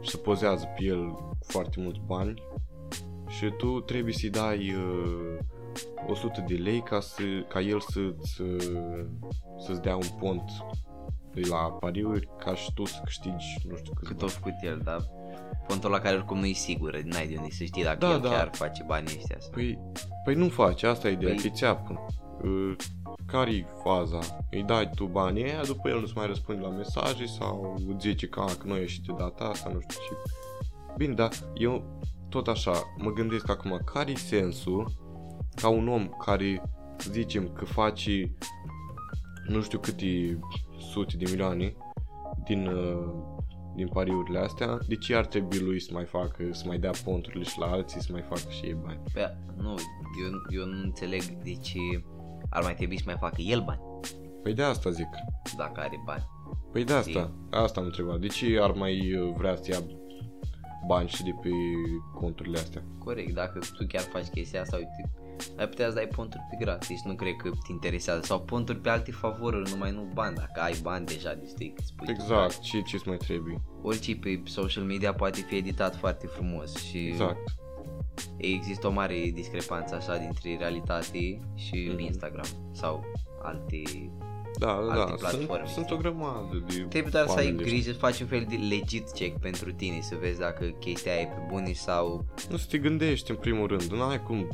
și 0.00 0.10
se 0.10 0.16
pozează 0.16 0.64
pe 0.76 0.84
el 0.84 1.10
cu 1.12 1.36
foarte 1.46 1.80
mulți 1.80 2.00
bani 2.06 2.42
și 3.38 3.50
tu 3.56 3.80
trebuie 3.80 4.12
să-i 4.12 4.30
dai 4.30 4.74
uh, 4.74 5.38
100 6.08 6.44
de 6.46 6.54
lei 6.54 6.80
ca, 6.82 7.00
să, 7.00 7.22
ca 7.48 7.60
el 7.60 7.80
să, 7.80 8.00
să, 8.22 8.44
să-ți 9.66 9.80
dea 9.82 9.96
un 9.96 10.08
pont 10.18 10.42
de 11.32 11.40
la 11.48 11.56
pariuri 11.56 12.28
ca 12.38 12.54
și 12.54 12.72
tu 12.74 12.84
să 12.84 13.00
câștigi 13.04 13.56
nu 13.68 13.76
știu 13.76 13.92
câți 13.92 14.08
Cât 14.08 14.16
a 14.16 14.24
bani. 14.24 14.30
făcut 14.30 14.52
el, 14.62 14.80
dar 14.84 14.98
pontul 15.66 15.90
la 15.90 15.98
care 15.98 16.16
oricum 16.16 16.38
nu 16.38 16.46
e 16.46 16.52
sigur, 16.52 17.00
n-ai 17.02 17.26
de 17.28 17.34
unde 17.36 17.50
să 17.50 17.64
știi 17.64 17.82
dacă 17.82 17.98
Da, 17.98 18.12
el 18.12 18.20
da. 18.20 18.28
chiar 18.28 18.50
face 18.52 18.82
banii 18.86 19.14
ăștia. 19.16 19.36
sau- 19.40 19.50
Păi, 19.50 19.78
păi 20.24 20.34
nu 20.34 20.48
face, 20.48 20.86
asta 20.86 21.08
e 21.08 21.12
ideea, 21.12 21.34
Păi- 21.34 21.40
că 21.40 21.46
e 21.46 21.50
țeapă. 21.50 22.06
Uh, 22.44 22.76
care-i 23.26 23.66
faza? 23.82 24.18
Îi 24.50 24.62
dai 24.62 24.90
tu 24.94 25.04
banii 25.06 25.44
aia, 25.44 25.60
după 25.66 25.88
el 25.88 26.00
nu-ți 26.00 26.16
mai 26.16 26.26
răspunde 26.26 26.60
la 26.60 26.68
mesaje 26.68 27.26
sau 27.26 27.74
îți 27.88 28.06
zice 28.08 28.26
că, 28.26 28.40
"A, 28.40 28.44
că 28.44 28.66
nu 28.66 28.72
a 28.72 28.76
ieșit 28.78 29.02
de 29.02 29.12
data 29.18 29.44
asta, 29.44 29.70
nu 29.72 29.80
știu 29.80 29.98
ce. 30.08 30.30
Bine, 30.96 31.12
dar 31.14 31.30
eu 31.54 32.00
tot 32.34 32.48
așa 32.48 32.94
mă 32.98 33.10
gândesc 33.10 33.48
acum, 33.50 33.80
care-i 33.84 34.16
sensul 34.16 34.92
ca 35.54 35.68
un 35.68 35.88
om 35.88 36.08
care, 36.08 36.62
să 36.96 37.10
zicem, 37.12 37.48
că 37.48 37.64
face 37.64 38.36
nu 39.48 39.62
știu 39.62 39.78
câte 39.78 40.38
sute 40.92 41.16
de 41.16 41.24
milioane 41.30 41.76
din, 42.44 42.66
uh, 42.66 43.12
din 43.74 43.88
pariurile 43.88 44.38
astea, 44.38 44.78
de 44.88 44.96
ce 44.96 45.14
ar 45.14 45.26
trebui 45.26 45.58
lui 45.58 45.80
să 45.80 45.90
mai 45.92 46.04
facă, 46.04 46.48
să 46.50 46.64
mai 46.66 46.78
dea 46.78 46.90
ponturile 47.04 47.44
și 47.44 47.58
la 47.58 47.66
alții 47.66 48.00
să 48.02 48.08
mai 48.12 48.22
facă 48.22 48.50
și 48.50 48.64
ei 48.64 48.76
bani? 48.84 49.00
Păi, 49.12 49.36
nu, 49.56 49.74
eu, 50.22 50.60
eu 50.60 50.64
nu 50.66 50.82
înțeleg 50.82 51.22
de 51.22 51.54
ce 51.54 51.78
ar 52.50 52.62
mai 52.62 52.74
trebui 52.74 52.96
să 52.98 53.04
mai 53.06 53.16
facă 53.18 53.40
el 53.40 53.62
bani, 53.64 53.80
Păi 54.42 54.54
de 54.54 54.62
asta 54.62 54.90
zic. 54.90 55.08
dacă 55.56 55.80
are 55.80 56.02
bani. 56.04 56.28
Păi 56.72 56.84
de 56.84 56.92
asta, 56.92 57.32
asta 57.50 57.80
am 57.80 57.86
întrebat. 57.86 58.18
De 58.18 58.26
ce 58.26 58.58
ar 58.60 58.72
mai 58.72 59.16
uh, 59.16 59.34
vrea 59.36 59.56
să 59.56 59.70
ia 59.70 59.78
bani 60.86 61.08
și 61.08 61.22
de 61.22 61.30
pe 61.42 61.48
conturile 62.14 62.58
astea? 62.58 62.82
Corect, 62.98 63.34
dacă 63.34 63.58
tu 63.76 63.86
chiar 63.86 64.02
faci 64.02 64.26
chestia 64.26 64.60
asta, 64.60 64.76
uite, 64.76 65.10
ai 65.56 65.68
putea 65.68 65.88
să 65.88 65.94
dai 65.94 66.06
ponturi 66.06 66.42
pe 66.50 66.56
gratis, 66.64 67.02
nu 67.04 67.14
cred 67.14 67.34
că 67.36 67.48
te 67.48 67.72
interesează. 67.72 68.20
Sau 68.22 68.40
ponturi 68.40 68.78
pe 68.78 68.88
alte 68.88 69.10
favoruri, 69.12 69.70
numai 69.70 69.90
nu 69.90 70.10
bani, 70.14 70.34
dacă 70.36 70.60
ai 70.60 70.74
bani 70.82 71.06
deja 71.06 71.34
destui 71.34 71.72
că 71.76 71.82
spui. 71.84 72.06
Exact, 72.10 72.60
ce 72.60 72.80
ce 72.82 72.98
mai 73.06 73.16
trebuie? 73.16 73.60
Orice 73.82 74.16
pe 74.16 74.42
social 74.44 74.84
media 74.84 75.14
poate 75.14 75.40
fi 75.40 75.56
editat 75.56 75.96
foarte 75.96 76.26
frumos 76.26 76.76
și 76.76 77.06
Exact. 77.06 77.38
există 78.36 78.86
o 78.86 78.90
mare 78.90 79.30
discrepanță 79.34 79.94
așa 79.94 80.16
dintre 80.16 80.56
realitate 80.58 81.40
și 81.54 81.88
Mhm. 81.92 81.98
Instagram 81.98 82.46
sau 82.72 83.04
alte 83.42 83.82
Da, 84.58 84.66
da, 84.66 84.72
alte 85.02 85.22
da. 85.22 85.28
Sunt, 85.28 85.46
platforme, 85.46 85.66
sunt 85.66 85.84
știi? 85.84 85.96
o 85.96 85.98
grămadă 85.98 86.64
de 86.66 86.82
Trebuie 86.88 87.10
doar 87.12 87.26
să 87.26 87.32
ai 87.38 87.44
oameni 87.44 87.56
de 87.56 87.64
grijă 87.64 87.92
să 87.92 87.98
faci 87.98 88.20
un 88.20 88.26
fel 88.26 88.46
de 88.48 88.56
legit 88.56 89.10
check 89.10 89.40
pentru 89.40 89.72
tine 89.72 90.00
Să 90.00 90.16
vezi 90.20 90.38
dacă 90.38 90.64
chestia 90.64 91.12
aia 91.12 91.20
e 91.20 91.26
pe 91.26 91.44
bune 91.48 91.72
sau 91.72 92.24
Nu 92.50 92.56
să 92.56 92.66
te 92.70 92.78
gândești 92.78 93.30
în 93.30 93.36
primul 93.36 93.66
rând, 93.66 93.82
nu 93.82 94.02
ai 94.02 94.22
cum 94.22 94.48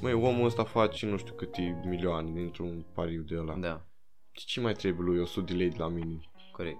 Măi, 0.00 0.12
omul 0.12 0.46
ăsta 0.46 0.64
face 0.64 1.06
nu 1.06 1.16
știu 1.16 1.34
câte 1.34 1.80
milioane 1.84 2.30
dintr-un 2.30 2.84
pariu 2.94 3.22
de 3.22 3.36
ăla. 3.38 3.54
Da, 3.54 3.86
Ce 4.32 4.60
mai 4.60 4.72
trebuie 4.72 5.06
lui 5.10 5.20
100 5.20 5.52
de 5.52 5.58
lei 5.58 5.68
de 5.70 5.76
la 5.78 5.88
mine? 5.88 6.20
corect 6.52 6.78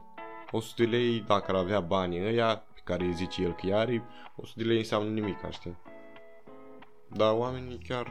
100 0.50 0.82
de 0.82 0.88
lei, 0.88 1.24
dacă 1.26 1.50
ar 1.50 1.56
avea 1.56 1.80
banii 1.80 2.24
ăia, 2.24 2.56
pe 2.56 2.80
care 2.84 3.04
îi 3.04 3.12
zice 3.14 3.42
el 3.42 3.52
că 3.52 3.66
i 3.66 3.72
are, 3.72 4.02
100 4.36 4.60
de 4.62 4.68
lei 4.68 4.76
înseamnă 4.78 5.10
nimic, 5.10 5.36
știi? 5.50 5.76
Dar 7.08 7.32
oamenii 7.34 7.78
chiar... 7.88 8.04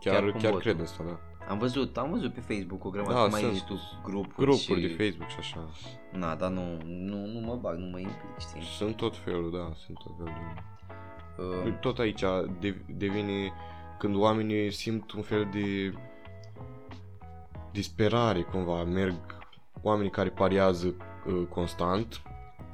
Chiar, 0.00 0.12
Chiar 0.12 0.20
chiar, 0.22 0.30
cum 0.30 0.40
chiar 0.40 0.52
văd. 0.52 0.60
cred 0.60 0.80
asta, 0.80 1.04
da. 1.04 1.20
Am 1.50 1.58
văzut, 1.58 1.96
am 1.96 2.10
văzut 2.10 2.32
pe 2.32 2.40
Facebook 2.40 2.84
o 2.84 2.90
grămadă, 2.90 3.14
Da, 3.14 3.20
cum 3.20 3.30
mai 3.30 3.40
sunt 3.40 3.52
zici 3.52 3.62
tu, 3.64 3.80
grupuri, 4.04 4.34
Grupuri 4.36 4.80
și... 4.80 4.86
de 4.86 5.04
Facebook 5.04 5.30
și 5.30 5.36
așa. 5.38 5.68
Na, 6.12 6.34
dar 6.34 6.50
nu, 6.50 6.78
nu, 6.84 7.26
nu 7.26 7.40
mă 7.40 7.56
bag, 7.60 7.76
nu 7.78 7.86
mă 7.90 7.98
implic, 7.98 8.38
știi? 8.38 8.62
Sunt 8.62 8.96
tot 8.96 9.16
felul, 9.16 9.50
da, 9.50 9.72
sunt 9.74 9.98
tot 9.98 10.12
felul 10.16 10.32
de... 10.32 11.68
Uh, 11.68 11.78
Tot 11.80 11.98
aici 11.98 12.22
de- 12.60 12.84
devine 12.96 13.52
când 13.98 14.16
oamenii 14.16 14.70
simt 14.72 15.12
un 15.12 15.22
fel 15.22 15.48
de 15.52 15.92
disperare 17.72 18.40
cumva, 18.42 18.84
merg 18.84 19.14
oamenii 19.82 20.10
care 20.10 20.28
pariază 20.28 20.94
uh, 21.26 21.46
constant, 21.48 22.22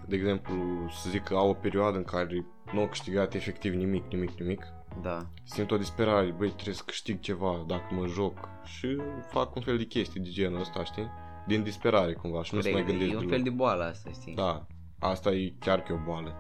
de 0.07 0.17
exemplu, 0.17 0.55
să 1.03 1.11
zic 1.11 1.23
că 1.23 1.35
au 1.35 1.49
o 1.49 1.55
perioadă 1.55 1.97
în 1.97 2.05
care 2.05 2.47
nu 2.73 2.81
au 2.81 2.89
câștigat 2.89 3.35
efectiv 3.35 3.75
nimic, 3.75 4.05
nimic, 4.11 4.31
nimic, 4.39 4.63
da, 5.03 5.27
simt 5.45 5.71
o 5.71 5.77
disperare, 5.77 6.35
băi, 6.39 6.51
trebuie 6.51 6.75
să 6.75 6.83
câștig 6.87 7.21
ceva 7.21 7.65
dacă 7.67 7.95
mă 7.95 8.07
joc 8.07 8.49
și 8.65 8.97
fac 9.31 9.55
un 9.57 9.63
fel 9.63 9.79
de 9.79 9.85
chestii 9.85 10.21
de 10.21 10.31
genul 10.31 10.61
ăsta, 10.61 10.85
știi? 10.85 11.11
Din 11.47 11.63
disperare 11.63 12.13
cumva 12.13 12.43
și 12.43 12.55
nu 12.55 12.61
se 12.61 12.71
mai 12.71 12.81
corect, 12.81 12.99
gândesc 12.99 13.13
e 13.13 13.15
un 13.15 13.27
deloc. 13.29 13.35
fel 13.35 13.51
de 13.53 13.57
boală 13.57 13.85
asta, 13.85 14.11
știi? 14.11 14.35
Da, 14.35 14.67
asta 14.99 15.31
e 15.31 15.53
chiar 15.59 15.83
că 15.83 15.93
e 15.93 15.97
o 15.97 16.05
boală. 16.05 16.35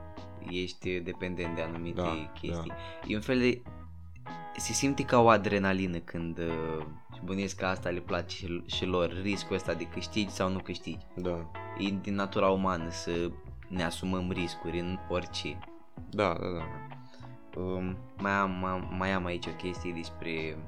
Ești 0.51 1.01
dependent 1.01 1.55
de 1.55 1.63
anumite 1.63 2.01
Da, 2.01 2.31
chestii. 2.41 2.73
E 3.07 3.15
un 3.15 3.21
fel 3.21 3.39
de... 3.39 3.63
Se 4.57 4.73
simte 4.73 5.03
ca 5.03 5.21
o 5.21 5.29
adrenalină 5.29 5.99
când... 5.99 6.39
Uh, 6.39 6.85
și 7.15 7.21
bănuiesc 7.25 7.57
că 7.57 7.67
asta 7.67 7.89
le 7.89 8.01
place 8.01 8.37
și, 8.37 8.63
și 8.67 8.85
lor, 8.85 9.21
riscul 9.23 9.57
ăsta 9.57 9.75
de 9.75 9.85
câștigi 9.85 10.31
sau 10.33 10.51
nu 10.51 10.59
câștigi. 10.59 11.05
Da, 11.15 11.51
E 11.79 11.89
din 12.03 12.15
natura 12.15 12.49
umană 12.49 12.91
să 12.91 13.31
ne 13.69 13.83
asumăm 13.85 14.31
riscuri 14.31 14.79
în 14.79 14.99
orice. 15.09 15.59
da, 16.11 16.27
da, 16.29 16.47
da. 16.59 16.96
Um, 17.57 17.97
mai, 18.19 18.33
am, 18.33 18.51
mai, 18.51 18.89
mai 18.99 19.13
am 19.13 19.25
aici 19.25 19.47
o 19.47 19.51
chestie 19.51 19.93
despre, 19.93 20.59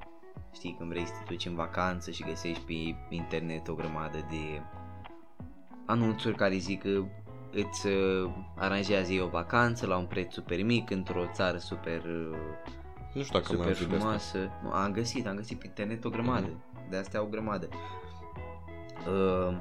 știi, 0.55 0.75
când 0.79 0.91
vrei 0.91 1.07
să 1.07 1.13
te 1.13 1.25
duci 1.33 1.47
în 1.47 1.55
vacanță 1.55 2.11
și 2.11 2.23
găsești 2.25 2.61
pe 2.61 3.15
internet 3.15 3.69
o 3.69 3.75
grămadă 3.75 4.27
de 4.31 4.63
anunțuri 5.87 6.37
care 6.37 6.57
zic 6.57 6.83
că 6.83 7.05
îți 7.53 7.87
uh, 7.87 8.31
aranjează 8.57 9.13
ei 9.13 9.21
o 9.21 9.29
vacanță 9.29 9.87
la 9.87 9.97
un 9.97 10.07
preț 10.07 10.33
super 10.33 10.63
mic 10.63 10.91
într-o 10.91 11.25
țară 11.33 11.59
super, 11.59 12.05
uh, 12.05 12.37
Nu 13.15 13.23
știu 13.23 13.39
dacă 13.39 13.57
mai 13.57 13.65
super 13.65 13.65
am 13.65 13.67
auzit 13.67 13.89
de 13.89 13.95
asta. 13.95 13.97
frumoasă. 13.97 14.39
Nu, 14.63 14.71
am 14.71 14.93
găsit, 14.93 15.27
am 15.27 15.37
găsit 15.37 15.59
pe 15.59 15.67
internet 15.67 16.05
o 16.05 16.11
grămadă. 16.11 16.49
De 16.91 16.97
astea 16.97 17.23
o 17.23 17.27
grămadă. 17.27 17.69
Uh, 19.07 19.57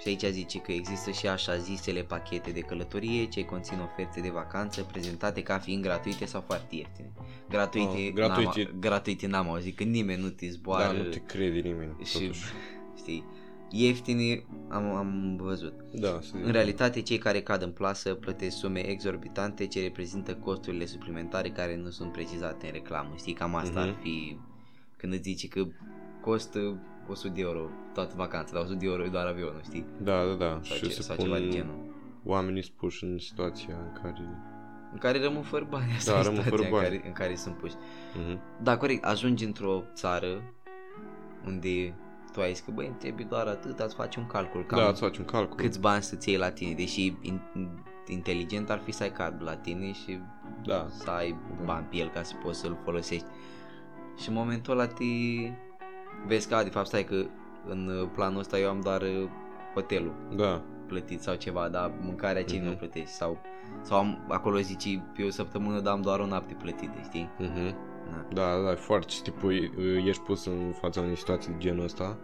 și 0.00 0.08
aici 0.08 0.24
zice 0.24 0.58
că 0.58 0.72
există 0.72 1.10
și 1.10 1.26
așa 1.28 1.56
zisele 1.56 2.02
pachete 2.02 2.50
de 2.50 2.60
călătorie 2.60 3.24
ce 3.24 3.44
conțin 3.44 3.78
oferte 3.80 4.20
de 4.20 4.28
vacanță 4.30 4.82
prezentate 4.82 5.42
ca 5.42 5.58
fiind 5.58 5.82
gratuite 5.82 6.24
sau 6.24 6.40
foarte 6.46 6.74
ieftine. 6.76 7.12
Gratuite, 7.48 7.88
Oh, 7.88 7.96
n-am, 7.96 8.12
gratuite. 8.14 8.74
gratuite 8.80 9.26
n-am 9.26 9.48
auzit, 9.48 9.76
că 9.76 9.82
nimeni 9.84 10.22
nu 10.22 10.28
te 10.28 10.48
zboară 10.48 10.92
Da, 10.96 11.02
nu 11.02 11.08
te 11.08 11.18
crede 11.18 11.58
nimeni, 11.68 11.94
și, 12.04 12.18
totuși. 12.18 12.44
știi, 12.96 13.24
ieftine 13.70 14.42
am, 14.68 14.84
am 14.94 15.36
văzut. 15.40 15.72
Da, 15.92 16.08
să 16.08 16.32
zic. 16.36 16.44
În 16.44 16.52
realitate, 16.52 17.02
cei 17.02 17.18
care 17.18 17.40
cad 17.42 17.62
în 17.62 17.70
plasă 17.70 18.14
plătesc 18.14 18.56
sume 18.56 18.80
exorbitante 18.88 19.66
ce 19.66 19.80
reprezintă 19.80 20.34
costurile 20.34 20.86
suplimentare 20.86 21.50
care 21.50 21.76
nu 21.76 21.90
sunt 21.90 22.12
precizate 22.12 22.66
în 22.66 22.72
reclamă. 22.72 23.14
Știi, 23.18 23.32
cam 23.32 23.54
asta 23.54 23.80
Mhm. 23.80 23.88
ar 23.88 23.96
fi 24.02 24.38
când 24.96 25.12
îți 25.12 25.22
zici 25.22 25.48
că 25.48 25.66
costă 26.20 26.78
100 27.12 27.28
de 27.34 27.40
euro 27.40 27.60
toată 27.94 28.14
vacanța, 28.16 28.52
dar 28.52 28.62
100 28.62 28.76
de 28.78 28.86
euro 28.86 29.04
e 29.04 29.08
doar 29.08 29.26
avionul, 29.26 29.60
știi? 29.64 29.84
Da, 30.02 30.24
da, 30.24 30.32
da. 30.32 30.50
Sau, 30.50 30.76
și 30.76 30.82
ce, 30.82 30.90
se 30.90 31.02
sau 31.02 31.16
pun 31.16 31.24
ceva 31.24 31.38
de 31.38 31.48
genul. 31.48 31.74
oamenii 32.24 32.62
spuși 32.62 33.04
în 33.04 33.18
situația 33.18 33.74
în 33.74 34.00
care... 34.02 34.22
În 34.92 34.98
care 34.98 35.22
rămân 35.22 35.42
fără 35.42 35.66
bani, 35.70 35.92
asta 35.96 36.12
Da, 36.12 36.18
e 36.18 36.22
rămân 36.22 36.42
situația 36.42 36.56
fără 36.56 36.62
în 36.62 36.82
bani. 36.82 36.84
care, 36.98 37.06
în 37.06 37.12
care 37.12 37.34
sunt 37.34 37.54
puși. 37.56 37.74
Mhm. 38.18 38.40
Da, 38.62 38.76
corect, 38.76 39.04
ajungi 39.04 39.44
într-o 39.44 39.82
țară 39.94 40.42
unde 41.46 41.94
tu 42.32 42.40
ai 42.40 42.52
zis 42.52 42.60
că, 42.64 42.70
băi, 42.70 42.86
îmi 42.86 42.96
trebuie 42.98 43.26
doar 43.28 43.46
atât, 43.46 43.80
ați 43.80 43.94
face 43.94 44.18
un 44.20 44.26
calcul. 44.26 44.64
Cam 44.66 44.78
Da, 44.78 44.88
îți 44.88 45.00
faci 45.00 45.18
un 45.18 45.24
calcul. 45.24 45.56
câți 45.56 45.80
bani 45.80 46.02
să-ți 46.02 46.28
iei 46.28 46.38
la 46.38 46.50
tine, 46.50 46.72
deși 46.74 47.04
in, 47.20 47.40
inteligent 48.06 48.70
ar 48.70 48.78
fi 48.78 48.90
să 48.92 49.02
ai 49.02 49.12
cardul 49.12 49.46
la 49.46 49.56
tine 49.56 49.92
și 49.92 50.18
Da. 50.64 50.86
să 50.88 51.10
ai 51.10 51.30
Da. 51.58 51.64
bani 51.64 51.86
pe 51.90 51.96
el 51.96 52.08
ca 52.08 52.22
să 52.22 52.34
poți 52.42 52.58
să-l 52.60 52.78
folosești. 52.84 53.26
Și 54.22 54.28
în 54.28 54.34
momentul 54.34 54.72
ăla 54.72 54.86
te 54.86 55.04
vezi 56.26 56.48
că, 56.48 56.54
a, 56.54 56.62
de 56.62 56.68
fapt, 56.68 56.86
stai 56.86 57.04
că 57.04 57.24
în 57.68 57.88
uh, 58.02 58.08
planul 58.14 58.38
ăsta 58.38 58.58
eu 58.58 58.68
am 58.68 58.80
doar 58.80 59.02
uh, 59.02 59.28
hotelul 59.74 60.12
Da. 60.36 60.62
plătit 60.86 61.20
sau 61.22 61.34
ceva, 61.34 61.68
dar 61.68 61.92
mâncarea 62.00 62.44
ce 62.44 62.56
Mhm. 62.56 62.64
nu 62.64 62.72
plătești 62.72 63.10
sau, 63.14 63.38
sau 63.82 63.98
am, 63.98 64.24
acolo 64.28 64.58
zici 64.58 65.00
pe 65.16 65.22
o 65.22 65.30
săptămână, 65.30 65.80
dar 65.80 65.92
am 65.92 66.00
doar 66.00 66.18
o 66.20 66.26
noapte 66.26 66.54
plătită, 66.54 66.98
știi? 67.04 67.28
Mhm. 67.38 67.74
Na. 68.10 68.26
Da, 68.32 68.62
da, 68.64 68.70
e 68.70 68.74
foarte 68.74 69.12
tipul, 69.22 69.52
ești 70.06 70.22
pus 70.22 70.46
în 70.46 70.72
fața 70.80 71.00
unei 71.00 71.16
situații 71.16 71.52
de 71.52 71.58
genul 71.58 71.84
ăsta 71.84 72.16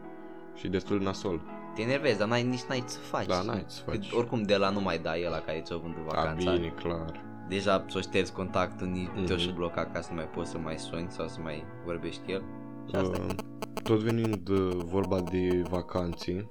și 0.54 0.68
destul 0.68 0.98
de 0.98 1.04
nasol. 1.04 1.40
Te 1.74 1.82
enervezi, 1.82 2.18
dar 2.18 2.28
n-ai, 2.28 2.42
nici 2.42 2.62
n-ai 2.62 2.78
ce 2.78 2.86
să 2.88 2.98
faci. 2.98 3.26
Da, 3.26 3.42
n-ai 3.42 3.58
ce 3.58 3.64
să 3.74 3.82
Că 3.84 3.90
faci. 3.90 4.12
oricum 4.12 4.42
de 4.42 4.56
la 4.56 4.70
nu 4.70 4.80
mai 4.80 4.98
dai 4.98 5.24
ăla 5.26 5.38
care 5.38 5.60
ți-o 5.60 5.78
vândă 5.78 5.98
A, 6.00 6.02
vacanța. 6.14 6.52
bine, 6.52 6.68
clar. 6.68 7.24
Deja 7.48 7.84
ți-o 7.88 8.00
ștergi 8.00 8.30
contactul, 8.32 8.86
nici 8.86 9.08
mm-hmm. 9.08 9.26
te-o 9.26 9.34
Mhm. 9.36 9.44
și 9.44 9.52
bloca 9.52 9.84
ca 9.84 10.00
să 10.00 10.08
nu 10.10 10.16
mai 10.16 10.24
poți 10.28 10.50
să 10.50 10.58
mai 10.58 10.78
suni 10.78 11.06
sau 11.08 11.28
să 11.28 11.38
mai 11.42 11.64
vorbești 11.84 12.24
cu 12.24 12.30
el. 12.30 12.42
Și 12.88 12.94
asta 12.96 13.16
e. 13.16 13.24
Uh, 13.24 13.34
tot 13.82 13.98
venind 13.98 14.48
uh, 14.48 14.74
vorba 14.84 15.20
de 15.20 15.62
vacanțe, 15.70 16.48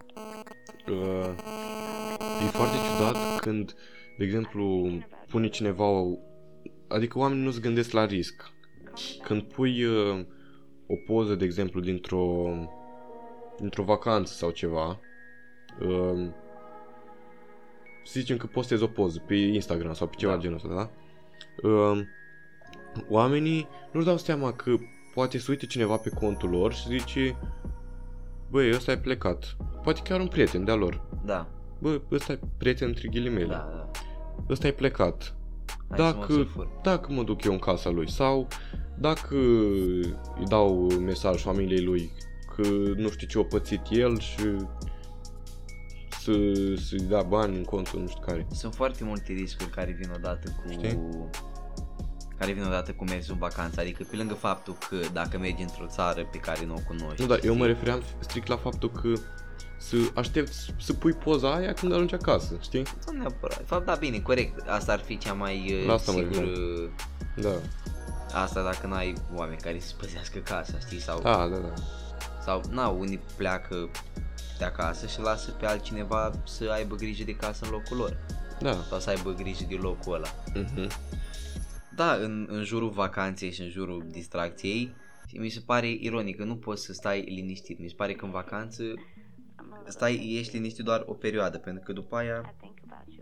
uh, 0.87 1.29
e 2.43 2.45
foarte 2.45 2.75
ciudat 2.87 3.39
când, 3.39 3.75
de 4.17 4.23
exemplu, 4.23 4.89
pune 5.27 5.47
cineva, 5.49 5.85
o, 5.85 6.17
adică 6.87 7.17
oamenii 7.17 7.43
nu 7.43 7.51
se 7.51 7.59
gândesc 7.59 7.91
la 7.91 8.05
risc. 8.05 8.51
Când 9.23 9.41
pui 9.41 9.83
uh, 9.83 10.25
o 10.87 10.95
poză, 11.05 11.35
de 11.35 11.45
exemplu, 11.45 11.79
dintr-o, 11.79 12.49
dintr-o 13.59 13.83
vacanță 13.83 14.33
sau 14.33 14.49
ceva, 14.49 14.99
uh, 15.81 16.27
să 18.03 18.19
zicem 18.19 18.37
că 18.37 18.45
postezi 18.45 18.83
o 18.83 18.87
poză 18.87 19.23
pe 19.27 19.35
Instagram 19.35 19.93
sau 19.93 20.07
pe 20.07 20.15
ceva 20.15 20.31
Da. 20.31 20.37
da. 20.37 20.43
genul 20.43 20.57
ăsta, 20.57 20.73
da? 20.73 20.89
Uh, 21.69 21.99
oamenii 23.09 23.67
nu-și 23.91 24.05
dau 24.05 24.17
seama 24.17 24.53
că 24.53 24.75
poate 25.13 25.37
să 25.37 25.45
uite 25.49 25.65
cineva 25.65 25.97
pe 25.97 26.09
contul 26.09 26.49
lor 26.49 26.73
și 26.73 26.87
zice 26.87 27.37
Băi, 28.49 28.71
ăsta 28.73 28.91
e 28.91 28.97
plecat. 28.97 29.55
Poate 29.83 30.01
chiar 30.03 30.19
un 30.19 30.27
prieten 30.27 30.63
de-a 30.65 30.75
lor. 30.75 31.01
Da, 31.25 31.47
Bă, 31.79 32.01
ăsta 32.11 32.31
e 32.31 32.39
prieten 32.57 32.87
între 32.87 33.07
ghilimele. 33.07 33.45
da, 33.45 33.69
da. 33.75 33.89
Ăsta 34.49 34.67
e 34.67 34.71
plecat. 34.71 35.35
Hai 35.89 35.97
să 35.97 36.03
mă 36.03 36.11
dacă, 36.11 36.33
sulfur. 36.33 36.67
dacă 36.83 37.11
mă 37.11 37.23
duc 37.23 37.43
eu 37.43 37.51
în 37.51 37.59
casa 37.59 37.89
lui 37.89 38.09
sau 38.11 38.47
dacă 38.97 39.35
îi 40.39 40.45
dau 40.47 40.87
mesaj 40.99 41.41
familiei 41.41 41.83
lui 41.83 42.11
că 42.55 42.61
nu 42.95 43.09
știu 43.09 43.27
ce 43.27 43.39
a 43.39 43.43
pățit 43.43 43.81
el 43.89 44.19
și 44.19 44.43
să, 46.09 46.31
să-i 46.75 47.05
dea 47.07 47.21
bani 47.21 47.57
în 47.57 47.63
contul 47.63 47.99
nu 47.99 48.07
știu 48.07 48.21
care. 48.25 48.47
Sunt 48.51 48.73
foarte 48.73 49.03
multe 49.03 49.33
riscuri 49.33 49.69
care 49.69 49.91
vin 49.99 50.11
odată 50.15 50.49
cu... 50.63 50.71
Știi? 50.71 50.99
Care 52.41 52.53
vin 52.53 52.63
odată 52.63 52.91
cu 52.91 53.03
mersul 53.03 53.33
în 53.33 53.39
vacanță, 53.39 53.79
adică 53.81 54.03
pe 54.09 54.15
lângă 54.15 54.33
faptul 54.33 54.77
că 54.89 54.95
dacă 55.13 55.37
mergi 55.37 55.61
într-o 55.61 55.85
țară 55.87 56.25
pe 56.31 56.37
care 56.37 56.65
nu 56.65 56.73
o 56.73 56.79
cunoști 56.87 57.21
Nu, 57.21 57.27
dar 57.27 57.39
eu 57.43 57.53
mă 57.53 57.59
știi? 57.63 57.73
refeream 57.73 58.03
strict 58.19 58.47
la 58.47 58.57
faptul 58.57 58.91
că 58.91 59.13
să 59.77 59.95
aștepți 60.15 60.73
să 60.79 60.93
pui 60.93 61.13
poza 61.13 61.53
aia 61.55 61.73
când 61.73 61.93
ajungi 61.93 62.13
acasă, 62.13 62.57
știi? 62.61 62.83
Nu 63.11 63.17
neapărat. 63.17 63.57
De 63.57 63.63
fapt, 63.67 63.85
da, 63.85 63.95
bine, 63.95 64.19
corect. 64.19 64.67
Asta 64.69 64.91
ar 64.91 64.99
fi 64.99 65.17
cea 65.17 65.33
mai 65.33 65.73
uh, 65.79 65.85
La 65.87 65.93
asta 65.93 66.11
mă 66.11 66.17
sigur... 66.17 66.35
refeream. 66.35 66.83
uh, 66.83 66.89
Da. 67.35 67.53
Asta 68.41 68.63
dacă 68.63 68.87
n-ai 68.87 69.13
oameni 69.35 69.57
care 69.61 69.79
să 69.79 69.93
păzească 69.97 70.39
casa, 70.39 70.73
știi? 70.85 70.99
Sau, 71.01 71.19
Da, 71.21 71.47
da, 71.47 71.55
da. 71.57 71.73
sau 72.45 72.61
na, 72.69 72.87
unii 72.87 73.19
pleacă 73.37 73.89
de 74.57 74.65
acasă 74.65 75.07
și 75.07 75.19
lasă 75.19 75.51
pe 75.51 75.65
altcineva 75.65 76.31
să 76.45 76.69
aibă 76.73 76.95
grijă 76.95 77.23
de 77.23 77.35
casă 77.35 77.65
în 77.65 77.71
locul 77.71 77.97
lor. 77.97 78.17
Da. 78.59 78.77
Sau 78.89 78.99
să 78.99 79.09
aibă 79.09 79.31
grijă 79.33 79.63
de 79.69 79.77
locul 79.81 80.13
ăla. 80.13 80.27
Mhm. 80.53 80.89
Da, 81.95 82.13
în, 82.13 82.47
în 82.49 82.63
jurul 82.63 82.89
vacanței 82.89 83.51
și 83.51 83.61
în 83.61 83.69
jurul 83.69 84.05
distracției, 84.11 84.93
și 85.27 85.37
mi 85.37 85.49
se 85.49 85.59
pare 85.65 85.87
ironic 85.99 86.37
că 86.37 86.43
nu 86.43 86.55
poți 86.55 86.85
să 86.85 86.93
stai 86.93 87.21
liniștit. 87.21 87.79
Mi 87.79 87.87
se 87.89 87.95
pare 87.97 88.13
că 88.13 88.25
în 88.25 88.31
vacanță 88.31 88.83
stai, 89.87 90.35
ești 90.39 90.55
liniștit 90.55 90.85
doar 90.85 91.03
o 91.05 91.13
perioadă, 91.13 91.57
pentru 91.57 91.83
că 91.85 91.93
după 91.93 92.15
aia 92.15 92.55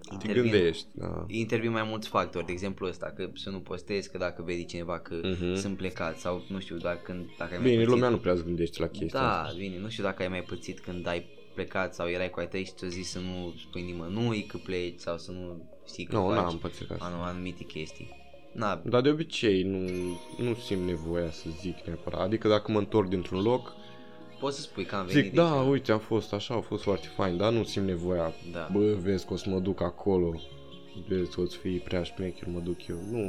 Te 0.07 0.13
intervin, 0.13 0.41
gândești, 0.51 0.85
da. 0.91 1.25
intervin 1.27 1.71
mai 1.71 1.83
mulți 1.83 2.07
factori, 2.07 2.45
de 2.45 2.51
exemplu 2.51 2.87
ăsta, 2.87 3.05
că 3.15 3.29
să 3.35 3.49
nu 3.49 3.59
postezi, 3.59 4.11
că 4.11 4.17
dacă 4.17 4.41
vede 4.41 4.63
cineva 4.63 4.99
că 4.99 5.19
Mhm. 5.23 5.55
sunt 5.55 5.77
plecat 5.77 6.17
sau 6.17 6.43
nu 6.49 6.59
știu, 6.59 6.77
dacă, 6.77 6.99
când, 7.03 7.25
dacă 7.37 7.51
ai 7.53 7.57
mai 7.59 7.67
Bine, 7.69 7.75
pățit, 7.77 7.89
lumea 7.93 8.09
nu 8.09 8.17
prea 8.17 8.33
îți 8.33 8.43
gândește 8.43 8.81
la 8.81 8.87
chestia 8.87 9.19
Da, 9.19 9.41
asta. 9.41 9.57
bine, 9.57 9.79
nu 9.79 9.89
știu 9.89 10.03
dacă 10.03 10.21
ai 10.21 10.27
mai 10.27 10.41
pățit 10.41 10.79
când 10.79 11.07
ai 11.07 11.25
plecat 11.53 11.93
sau 11.93 12.07
erai 12.09 12.29
cu 12.29 12.39
ai 12.39 12.47
tăi 12.47 12.63
și 12.63 12.71
ți-o 12.73 12.87
zis 12.87 13.09
să 13.09 13.19
nu 13.19 13.53
spui 13.67 13.81
nimănui 13.81 14.43
că 14.43 14.57
pleci 14.57 14.99
sau 14.99 15.17
să 15.17 15.31
nu 15.31 15.69
știi 15.87 16.05
că 16.05 16.15
Nu, 16.15 16.25
faci 16.27 16.35
n-am 16.35 16.57
pățit 16.57 16.91
asta. 16.91 17.05
anu- 17.05 17.21
anumite 17.21 17.63
chestii. 17.63 18.18
Na, 18.53 18.81
Dar 18.85 19.01
de 19.01 19.09
obicei 19.09 19.63
nu, 19.63 19.77
nu 20.45 20.53
simt 20.53 20.85
nevoia 20.87 21.31
să 21.31 21.45
zic 21.61 21.75
neapărat. 21.85 22.19
Adică 22.21 22.47
dacă 22.47 22.71
mă 22.71 22.77
întorc 22.79 23.07
dintr-un 23.09 23.41
loc, 23.41 23.73
poți 24.39 24.55
să 24.55 24.61
spui 24.61 24.85
că 24.85 24.95
am 24.95 25.05
venit 25.05 25.23
zic, 25.23 25.33
de 25.33 25.41
da, 25.41 25.59
aici. 25.59 25.69
uite, 25.69 25.91
am 25.91 25.99
fost 25.99 26.33
așa, 26.33 26.53
a 26.55 26.59
fost 26.61 26.83
foarte 26.83 27.07
fain, 27.15 27.37
dar 27.37 27.51
nu 27.51 27.63
simt 27.63 27.85
nevoia. 27.85 28.33
Da. 28.51 28.69
Bă, 28.71 28.93
vezi 28.93 29.25
că 29.25 29.33
o 29.33 29.35
să 29.35 29.49
mă 29.49 29.59
duc 29.59 29.81
acolo, 29.81 30.41
vezi, 31.07 31.39
o 31.39 31.45
să 31.45 31.57
fii 31.57 31.77
prea 31.79 32.03
șmecher, 32.03 32.47
mă 32.47 32.59
duc 32.59 32.87
eu. 32.87 32.97
Nu, 33.11 33.19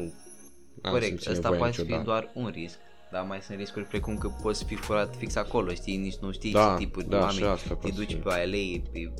n-am 0.83 0.93
Corect, 0.93 1.07
simțit 1.07 1.29
ăsta 1.29 1.49
nevoia 1.49 1.59
poate 1.61 1.75
fi 1.77 1.81
niciodată. 1.83 2.05
doar 2.11 2.31
un 2.35 2.47
risc, 2.55 2.79
dar 3.13 3.25
mai 3.29 3.41
sunt 3.43 3.59
riscuri 3.59 3.85
precum 3.85 4.19
că 4.19 4.29
poți 4.43 4.65
fi 4.65 4.75
furat 4.75 5.17
fix 5.17 5.37
acolo, 5.37 5.73
știi, 5.73 5.97
nici 5.97 6.17
nu 6.17 6.33
știi 6.33 6.53
Da, 6.53 6.75
ce 6.79 6.85
tipuri 6.85 7.09
da, 7.09 7.17
de 7.19 7.23
și 7.23 7.27
oameni, 7.29 7.47
asta 7.47 7.69
te 7.69 7.75
poate 7.75 7.97
duci 7.97 8.13
fi. 8.13 8.15
pe 8.19 8.31
alei, 8.33 8.83
pe 8.93 9.13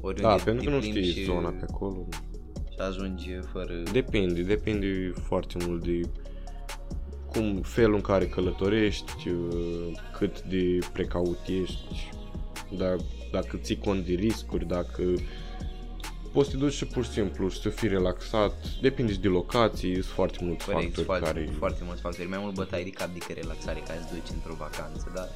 oriunde 0.00 0.22
Da, 0.22 0.36
te 0.36 0.42
pentru 0.42 0.64
că 0.64 0.70
nu 0.70 0.78
plimbi 0.78 1.00
știi 1.00 1.12
și, 1.12 1.24
zona 1.24 1.48
pe 1.48 1.64
acolo. 1.70 2.08
Și 2.74 2.80
ajungi 2.80 3.38
fără... 3.52 3.72
Depinde, 3.92 4.42
depinde 4.42 5.12
foarte 5.26 5.56
mult 5.66 5.84
de 5.84 6.00
cum 7.26 7.60
felul 7.62 7.94
în 7.94 8.00
care 8.00 8.26
călătorești, 8.26 9.28
uh, 9.28 9.98
cât 10.18 10.42
de 10.42 10.78
precaut 10.92 11.38
ești, 11.62 12.12
da, 12.76 12.96
dacă 13.32 13.56
ții 13.56 13.78
cont 13.78 14.06
de 14.06 14.12
riscuri, 14.12 14.66
dacă 14.66 15.02
poți 16.32 16.50
să 16.50 16.56
te 16.56 16.62
duci 16.62 16.72
și 16.72 16.86
pur 16.86 17.04
și 17.04 17.10
simplu 17.10 17.48
și 17.48 17.60
să 17.60 17.68
fii 17.68 17.88
relaxat, 17.88 18.54
depinde 18.80 19.12
și 19.12 19.18
de 19.18 19.28
locații, 19.28 19.92
sunt 19.92 20.04
foarte 20.04 20.38
mulți 20.42 20.64
Corect, 20.64 20.84
factori 20.84 21.06
foarte, 21.06 21.24
care... 21.24 21.48
foarte 21.58 21.82
mulți 21.84 22.00
factori, 22.00 22.28
mai 22.28 22.38
mult 22.42 22.54
bătai 22.54 22.84
de 22.84 22.90
cap 22.90 23.12
decât 23.12 23.36
relaxare 23.36 23.80
ca 23.86 23.92
să 23.92 24.14
duci 24.14 24.34
într-o 24.34 24.54
vacanță, 24.54 25.12
da? 25.14 25.28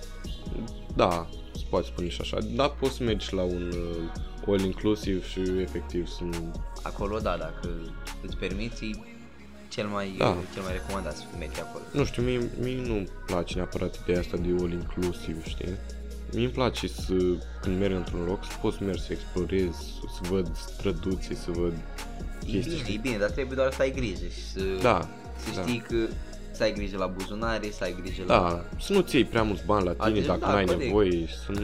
Da, 0.97 1.29
se 1.55 1.63
poate 1.71 1.87
spune 1.87 2.09
și 2.09 2.21
așa, 2.21 2.39
dar 2.41 2.71
poți 2.71 2.95
să 2.95 3.03
mergi 3.03 3.35
la 3.35 3.43
un 3.43 3.73
uh, 3.73 4.47
all 4.47 4.61
inclusiv 4.61 5.27
și 5.27 5.41
efectiv 5.41 6.07
să 6.07 6.25
nu... 6.25 6.53
Acolo, 6.89 7.19
da, 7.19 7.37
dacă 7.37 7.69
îți 8.27 8.37
permiți, 8.37 8.85
e 8.85 8.91
cel 9.69 9.87
mai, 9.87 10.15
Da. 10.19 10.37
cel 10.55 10.63
mai 10.63 10.73
recomandat 10.73 11.17
să 11.17 11.23
mergi 11.39 11.61
acolo. 11.61 11.85
Nu 11.93 12.05
știu, 12.05 12.23
mie, 12.23 12.51
mie 12.61 12.81
nu-mi 12.87 13.09
place 13.27 13.55
neapărat 13.55 13.99
ideea 14.03 14.19
asta 14.21 14.37
de 14.37 14.49
all 14.61 14.73
inclusiv, 14.73 15.45
știi? 15.47 15.69
Mie 16.33 16.45
îmi 16.45 16.53
place 16.53 16.89
să, 16.89 17.15
când 17.63 17.79
merg 17.79 17.95
într-un 17.95 18.25
loc, 18.25 18.45
să 18.45 18.53
pot 18.61 18.73
să 18.73 18.79
merg 18.85 18.99
să 18.99 19.13
explorez, 19.13 19.75
să 20.15 20.21
văd 20.31 20.57
străduții, 20.57 21.35
să 21.35 21.51
văd 21.51 21.73
E 21.73 22.51
chestii. 22.51 22.61
bine, 22.71 22.77
știi? 22.83 22.95
e 22.95 22.99
bine, 23.03 23.17
dar 23.17 23.31
trebuie 23.31 23.57
doar 23.57 23.73
să 23.73 23.83
ai 23.83 23.91
grijă 23.91 24.27
și 24.27 24.43
să, 24.53 24.61
Da, 24.83 25.09
să 25.45 25.51
da. 25.55 25.63
știi 25.63 25.79
că 25.89 25.97
să 26.53 26.63
ai 26.63 26.73
grijă 26.73 26.97
la 26.97 27.07
buzunare, 27.07 27.71
să 27.71 27.85
ai 27.85 27.97
grijă 28.03 28.23
la 28.27 28.35
Da, 28.39 28.65
să 28.81 28.93
nu-ți 28.93 29.15
iei 29.15 29.25
prea 29.25 29.43
mulți 29.43 29.63
bani 29.65 29.85
la 29.85 29.93
tine 29.93 30.05
Adică, 30.07 30.27
dacă 30.27 30.39
da, 30.41 30.51
n-ai 30.53 30.65
corect. 30.65 30.85
nevoie 30.85 31.27
și 31.27 31.35
să 31.47 31.51
nu 31.53 31.61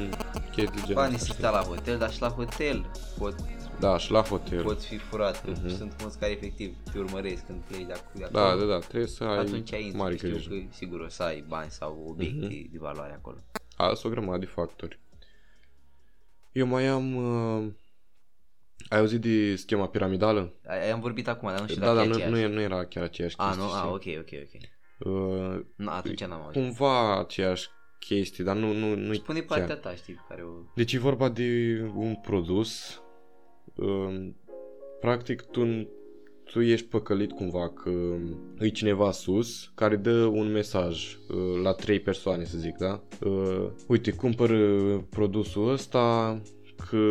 chestii 0.54 0.64
de 0.74 0.80
genul 0.80 0.94
banii 0.94 1.14
ăsta, 1.14 1.26
să 1.26 1.32
știi? 1.32 1.34
stea 1.34 1.50
la 1.50 1.60
hotel, 1.60 1.98
dar 1.98 2.12
și 2.12 2.20
la 2.20 2.28
hotel 2.28 2.86
pot, 3.18 3.34
Da, 3.80 3.98
și 3.98 4.10
la 4.10 4.22
hotel. 4.22 4.62
poți 4.62 4.86
fi 4.86 4.96
furat. 4.96 5.46
Mhm. 5.48 5.68
Sunt 5.68 6.00
mulți 6.00 6.18
care 6.18 6.32
efectiv 6.32 6.76
te 6.92 6.98
urmăresc 6.98 7.46
când 7.46 7.60
pleci 7.68 7.86
de 7.86 7.92
acolo. 7.92 8.24
De 8.24 8.28
Da, 8.32 8.44
acolo. 8.46 8.66
da, 8.66 8.72
da, 8.72 8.78
trebuie 8.78 9.06
să 9.08 9.24
ai 9.24 9.38
Atunci 9.38 9.72
ai 9.72 9.92
mare 9.96 10.16
știu 10.16 10.28
grijă. 10.30 10.48
că 10.50 10.56
sigur 10.70 11.00
o 11.00 11.08
să 11.08 11.22
ai 11.22 11.44
bani 11.48 11.70
sau 11.70 12.04
obiecte 12.08 12.46
de 12.46 12.78
valoare 12.78 13.12
acolo. 13.12 13.36
A, 13.76 13.94
sunt 13.94 14.04
o 14.12 14.16
grămadă 14.16 14.38
de 14.38 14.46
factori. 14.46 15.00
Eu 16.52 16.66
mai 16.66 16.86
am... 16.86 17.14
Uh, 17.16 17.72
ai 18.88 18.98
auzit 18.98 19.20
de 19.20 19.56
schema 19.56 19.88
piramidală? 19.88 20.52
Ai, 20.66 20.90
am 20.90 21.00
vorbit 21.00 21.28
acum, 21.28 21.48
dar 21.48 21.60
nu 21.60 21.66
știu 21.66 21.80
da, 21.80 21.86
dacă 21.94 21.96
dar 21.96 22.04
e 22.06 22.08
nu, 22.08 22.14
aceeași. 22.14 22.32
nu, 22.32 22.38
e- 22.38 22.46
nu 22.54 22.60
era 22.60 22.84
chiar 22.86 23.04
aceeași 23.04 23.34
A, 23.38 23.44
chestie. 23.46 23.64
nu? 23.64 23.70
A, 23.72 23.98
știi? 23.98 24.16
ok, 24.16 24.20
ok, 24.20 24.40
ok. 24.42 24.60
Uh, 24.98 25.60
Nu, 25.76 25.90
atunci 25.90 26.24
n-am 26.24 26.40
auzit. 26.40 26.62
cumva 26.62 27.18
aceeași 27.18 27.68
chestie, 27.98 28.44
dar 28.44 28.56
nu, 28.56 28.72
nu, 28.72 28.94
nu 28.94 29.12
Spune 29.14 29.38
chiar. 29.40 29.58
partea 29.58 29.76
ta, 29.76 29.94
știi, 29.94 30.14
pe 30.14 30.20
care 30.28 30.42
o... 30.42 30.50
Deci 30.74 30.92
e 30.92 30.98
vorba 30.98 31.28
de 31.28 31.80
un 31.94 32.14
produs. 32.16 33.02
Um, 33.74 34.36
practic 35.00 35.42
tu, 35.42 35.88
tu 36.44 36.60
ești 36.60 36.86
păcălit 36.86 37.32
cumva 37.32 37.68
că 37.68 37.90
e 38.58 38.68
cineva 38.68 39.10
sus 39.10 39.72
care 39.74 39.96
dă 39.96 40.24
un 40.24 40.52
mesaj 40.52 41.14
uh, 41.28 41.60
la 41.62 41.72
trei 41.72 42.00
persoane, 42.00 42.44
să 42.44 42.58
zic, 42.58 42.76
da? 42.76 43.02
Uh, 43.24 43.66
uite, 43.88 44.12
cumpăr 44.12 44.50
uh, 44.50 45.00
produsul 45.10 45.70
ăsta 45.72 46.40
că 46.90 47.10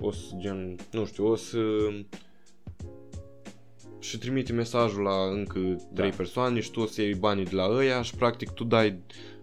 o 0.00 0.10
să, 0.10 0.34
gen, 0.38 0.76
nu 0.92 1.04
știu, 1.04 1.26
o 1.26 1.36
să 1.36 1.58
și 3.98 4.18
trimite 4.18 4.52
mesajul 4.52 5.02
la 5.02 5.30
încă 5.30 5.58
trei 5.94 6.10
Da. 6.10 6.16
persoane 6.16 6.60
și 6.60 6.70
tu 6.70 6.80
o 6.80 6.86
să 6.86 7.02
iei 7.02 7.14
banii 7.14 7.44
de 7.44 7.54
la 7.54 7.68
ăia 7.70 8.02
și 8.02 8.14
practic 8.14 8.50
tu 8.50 8.64
dai, 8.64 8.98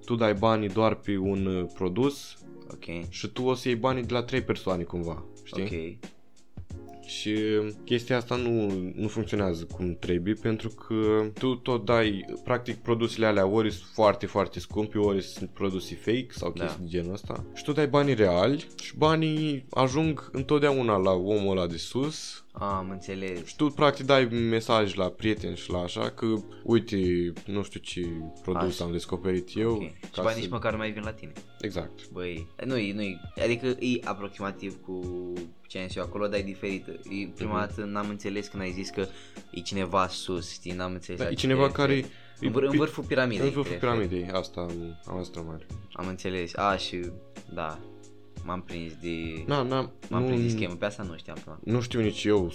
tu 0.06 0.16
dai 0.16 0.34
banii 0.34 0.70
doar 0.70 0.96
pe 0.96 1.18
un 1.18 1.46
uh, 1.46 1.66
produs 1.74 2.38
Ok, 2.72 3.10
și 3.10 3.28
tu 3.28 3.44
o 3.44 3.54
să 3.54 3.68
iei 3.68 3.78
banii 3.78 4.04
de 4.04 4.14
la 4.14 4.24
trei 4.24 4.42
persoane 4.42 4.84
cumva, 4.84 5.26
știi? 5.44 5.64
ok. 5.64 6.10
Și 7.06 7.36
chestia 7.84 8.18
asta 8.18 8.36
nu, 8.36 8.72
nu 8.96 9.08
funcționează 9.08 9.68
cum 9.76 9.98
trebuie 10.00 10.34
pentru 10.34 10.70
că 10.70 11.26
tu 11.40 11.56
tot 11.56 11.86
dai, 11.86 12.26
practic 12.44 12.76
produsele 12.76 13.26
alea 13.26 13.46
ori 13.46 13.72
sunt 13.72 13.90
foarte, 13.94 14.26
foarte 14.26 14.60
scumpe, 14.60 14.98
ori 14.98 15.22
sunt 15.22 15.50
produse 15.50 15.96
fake 15.96 16.28
sau 16.30 16.54
Da. 16.56 16.64
chestii 16.64 16.84
de 16.84 16.90
genul 16.90 17.14
ăsta 17.14 17.44
și 17.54 17.64
tu 17.64 17.72
dai 17.72 17.88
banii 17.88 18.14
reali 18.14 18.68
și 18.82 18.98
banii 18.98 19.66
ajung 19.70 20.30
întotdeauna 20.32 20.98
la 20.98 21.12
omul 21.12 21.58
ăla 21.58 21.68
de 21.68 21.78
sus 21.78 22.40
A, 22.40 22.45
am 22.60 22.90
înțeles. 22.90 23.46
și 23.46 23.56
tu 23.56 23.66
practic 23.68 24.06
dai 24.06 24.26
mesaj 24.26 24.94
la 24.96 25.10
prieteni 25.10 25.56
și 25.56 25.72
la 25.72 25.78
așa 25.80 26.10
că 26.10 26.26
uite, 26.64 26.98
nu 27.46 27.64
știu 27.64 27.80
ce 27.80 28.02
produs 28.42 28.74
Așa. 28.74 28.84
am 28.84 28.92
descoperit 28.92 29.50
eu. 29.56 29.72
Ok. 29.72 29.82
Și 29.82 30.22
banii 30.22 30.42
nici 30.42 30.50
măcar 30.50 30.72
nu 30.72 30.78
mai 30.78 30.92
vin 30.92 31.02
la 31.04 31.12
tine. 31.14 31.32
Exact. 31.62 32.10
Băi, 32.12 32.48
nu 32.66 32.78
e, 32.78 32.94
nu 32.94 33.02
e, 33.02 33.18
adică 33.44 33.66
e 33.68 34.00
aproximativ 34.04 34.82
cu 34.82 35.02
ce 35.68 35.78
am 35.80 35.88
zis 35.88 35.96
eu 35.96 36.04
acolo, 36.04 36.28
dar 36.28 36.40
e 36.40 36.44
diferită. 36.44 36.92
E, 36.92 37.28
prima 37.36 37.60
Mhm. 37.60 37.68
dată 37.68 37.84
n-am 37.86 38.10
înțeles 38.10 38.48
când 38.48 38.64
ai 38.64 38.72
zis 38.72 38.90
că 38.90 39.08
e 39.52 39.60
cineva 39.60 40.08
sus, 40.08 40.52
știi, 40.52 40.72
n-am 40.72 40.94
înțeles. 40.94 41.20
Da, 41.20 41.26
la 41.26 41.32
e 41.32 41.34
ce 41.34 41.40
cineva 41.40 41.66
te 41.68 41.72
care... 41.72 41.94
referi. 41.94 42.14
În, 42.40 42.52
vâr, 42.52 42.64
în 42.64 42.78
vârful 42.78 43.04
piramidei. 43.04 43.40
În 43.46 43.50
te 43.50 43.56
vârful 43.56 43.72
referi. 43.74 43.94
piramidei, 43.94 44.30
asta 44.32 44.62
am, 44.62 45.00
am 45.06 45.18
asta 45.18 45.42
mare. 45.42 45.66
Am 45.94 46.08
înțeles. 46.08 46.56
A, 46.56 46.78
și 46.78 47.00
da, 47.54 47.80
m-am 48.46 48.62
prins 48.62 48.94
de... 49.02 49.44
Na, 49.46 49.62
na, 49.62 49.92
M-am 50.10 50.22
nu, 50.22 50.28
prins 50.28 50.42
de 50.42 50.50
schemă, 50.50 50.74
pe 50.74 50.86
asta 50.86 51.04
nu 51.04 51.18
știam 51.18 51.38
până 51.44 51.56
acum. 51.60 51.74
nu 51.74 51.82
știu 51.82 52.02
nici 52.02 52.24
eu 52.24 52.52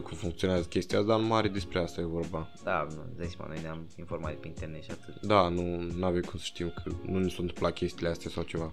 100% 0.00 0.02
cum 0.02 0.16
funcționează 0.16 0.66
chestia 0.68 0.98
asta, 0.98 1.10
dar 1.10 1.20
în 1.20 1.26
mare 1.26 1.48
despre 1.48 1.78
asta 1.78 2.00
e 2.00 2.04
vorba. 2.04 2.48
Da, 2.64 2.86
nu, 2.90 3.02
dai 3.16 3.26
seama, 3.36 3.52
noi 3.52 3.62
ne-am 3.62 3.86
informat 3.98 4.30
de 4.30 4.36
pe 4.40 4.46
internet 4.46 4.82
și 4.82 4.90
atât. 4.90 5.20
Da, 5.20 5.48
nu 5.48 6.04
avem 6.04 6.20
cum 6.20 6.38
să 6.38 6.44
știm 6.44 6.72
că 6.74 6.90
nu 7.06 7.18
ni 7.18 7.30
s-au 7.30 7.40
întâmplat 7.44 7.72
chestiile 7.72 8.08
astea 8.08 8.30
sau 8.30 8.42
ceva. 8.42 8.72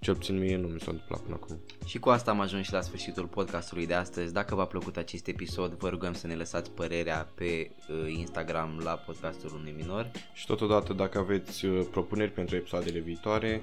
Cel 0.00 0.14
puțin 0.14 0.38
mie 0.38 0.56
nu 0.56 0.66
mi 0.66 0.80
s-a 0.80 0.90
întâmplat 0.90 1.20
până 1.20 1.34
acum. 1.42 1.60
Și 1.86 1.98
cu 1.98 2.08
asta 2.08 2.30
am 2.30 2.40
ajuns 2.40 2.66
și 2.66 2.72
la 2.72 2.80
sfârșitul 2.80 3.26
podcastului 3.26 3.86
de 3.86 3.94
astăzi. 3.94 4.32
Dacă 4.32 4.54
v-a 4.54 4.64
plăcut 4.64 4.96
acest 4.96 5.26
episod, 5.26 5.72
vă 5.72 5.88
rugăm 5.88 6.12
să 6.12 6.26
ne 6.26 6.34
lăsați 6.34 6.70
părerea 6.70 7.28
pe 7.34 7.70
uh, 7.88 8.12
Instagram 8.18 8.80
la 8.84 8.92
podcastul 8.92 9.52
unui 9.54 9.74
minor. 9.76 10.10
Și 10.34 10.46
totodată 10.46 10.92
dacă 10.92 11.18
aveți 11.18 11.64
uh, 11.64 11.86
propuneri 11.90 12.30
pentru 12.30 12.56
episoadele 12.56 12.98
viitoare, 12.98 13.62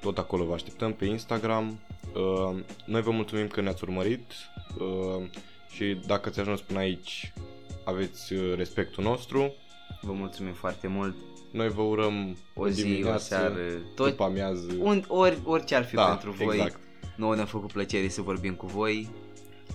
tot 0.00 0.18
acolo 0.18 0.44
vă 0.44 0.52
așteptăm 0.54 0.92
pe 0.92 1.04
Instagram. 1.04 1.78
Uh, 2.14 2.56
Noi 2.84 3.02
vă 3.02 3.10
mulțumim 3.10 3.46
că 3.46 3.60
ne-ați 3.60 3.84
urmărit 3.84 4.32
uh, 4.78 5.24
și 5.70 6.00
dacă 6.06 6.30
ți-a 6.30 6.42
ajuns 6.42 6.60
până 6.60 6.78
aici, 6.78 7.32
aveți 7.84 8.32
uh, 8.32 8.54
respectul 8.56 9.04
nostru. 9.04 9.52
Vă 10.00 10.12
mulțumim 10.12 10.52
foarte 10.52 10.86
mult. 10.86 11.16
Noi 11.50 11.68
vă 11.68 11.82
urăm 11.82 12.36
O 12.54 12.68
zi, 12.68 12.82
o 12.82 12.84
dimineață, 12.84 13.24
seară, 13.24 13.54
tot, 13.94 14.08
după 14.08 14.24
amiază. 14.24 14.76
un, 14.78 15.04
ori, 15.08 15.38
orice 15.44 15.74
ar 15.74 15.84
fi 15.84 15.94
da, 15.94 16.04
pentru 16.04 16.30
voi. 16.30 16.56
Exact. 16.56 16.78
Nouă 17.16 17.34
ne-a 17.34 17.44
făcut 17.44 17.72
plăcere 17.72 18.08
să 18.08 18.22
vorbim 18.22 18.54
cu 18.54 18.66
voi 18.66 19.08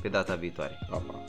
pe 0.02 0.08
data 0.08 0.36
viitoare. 0.36 0.80
Pa, 0.90 0.98
pa. 0.98 1.24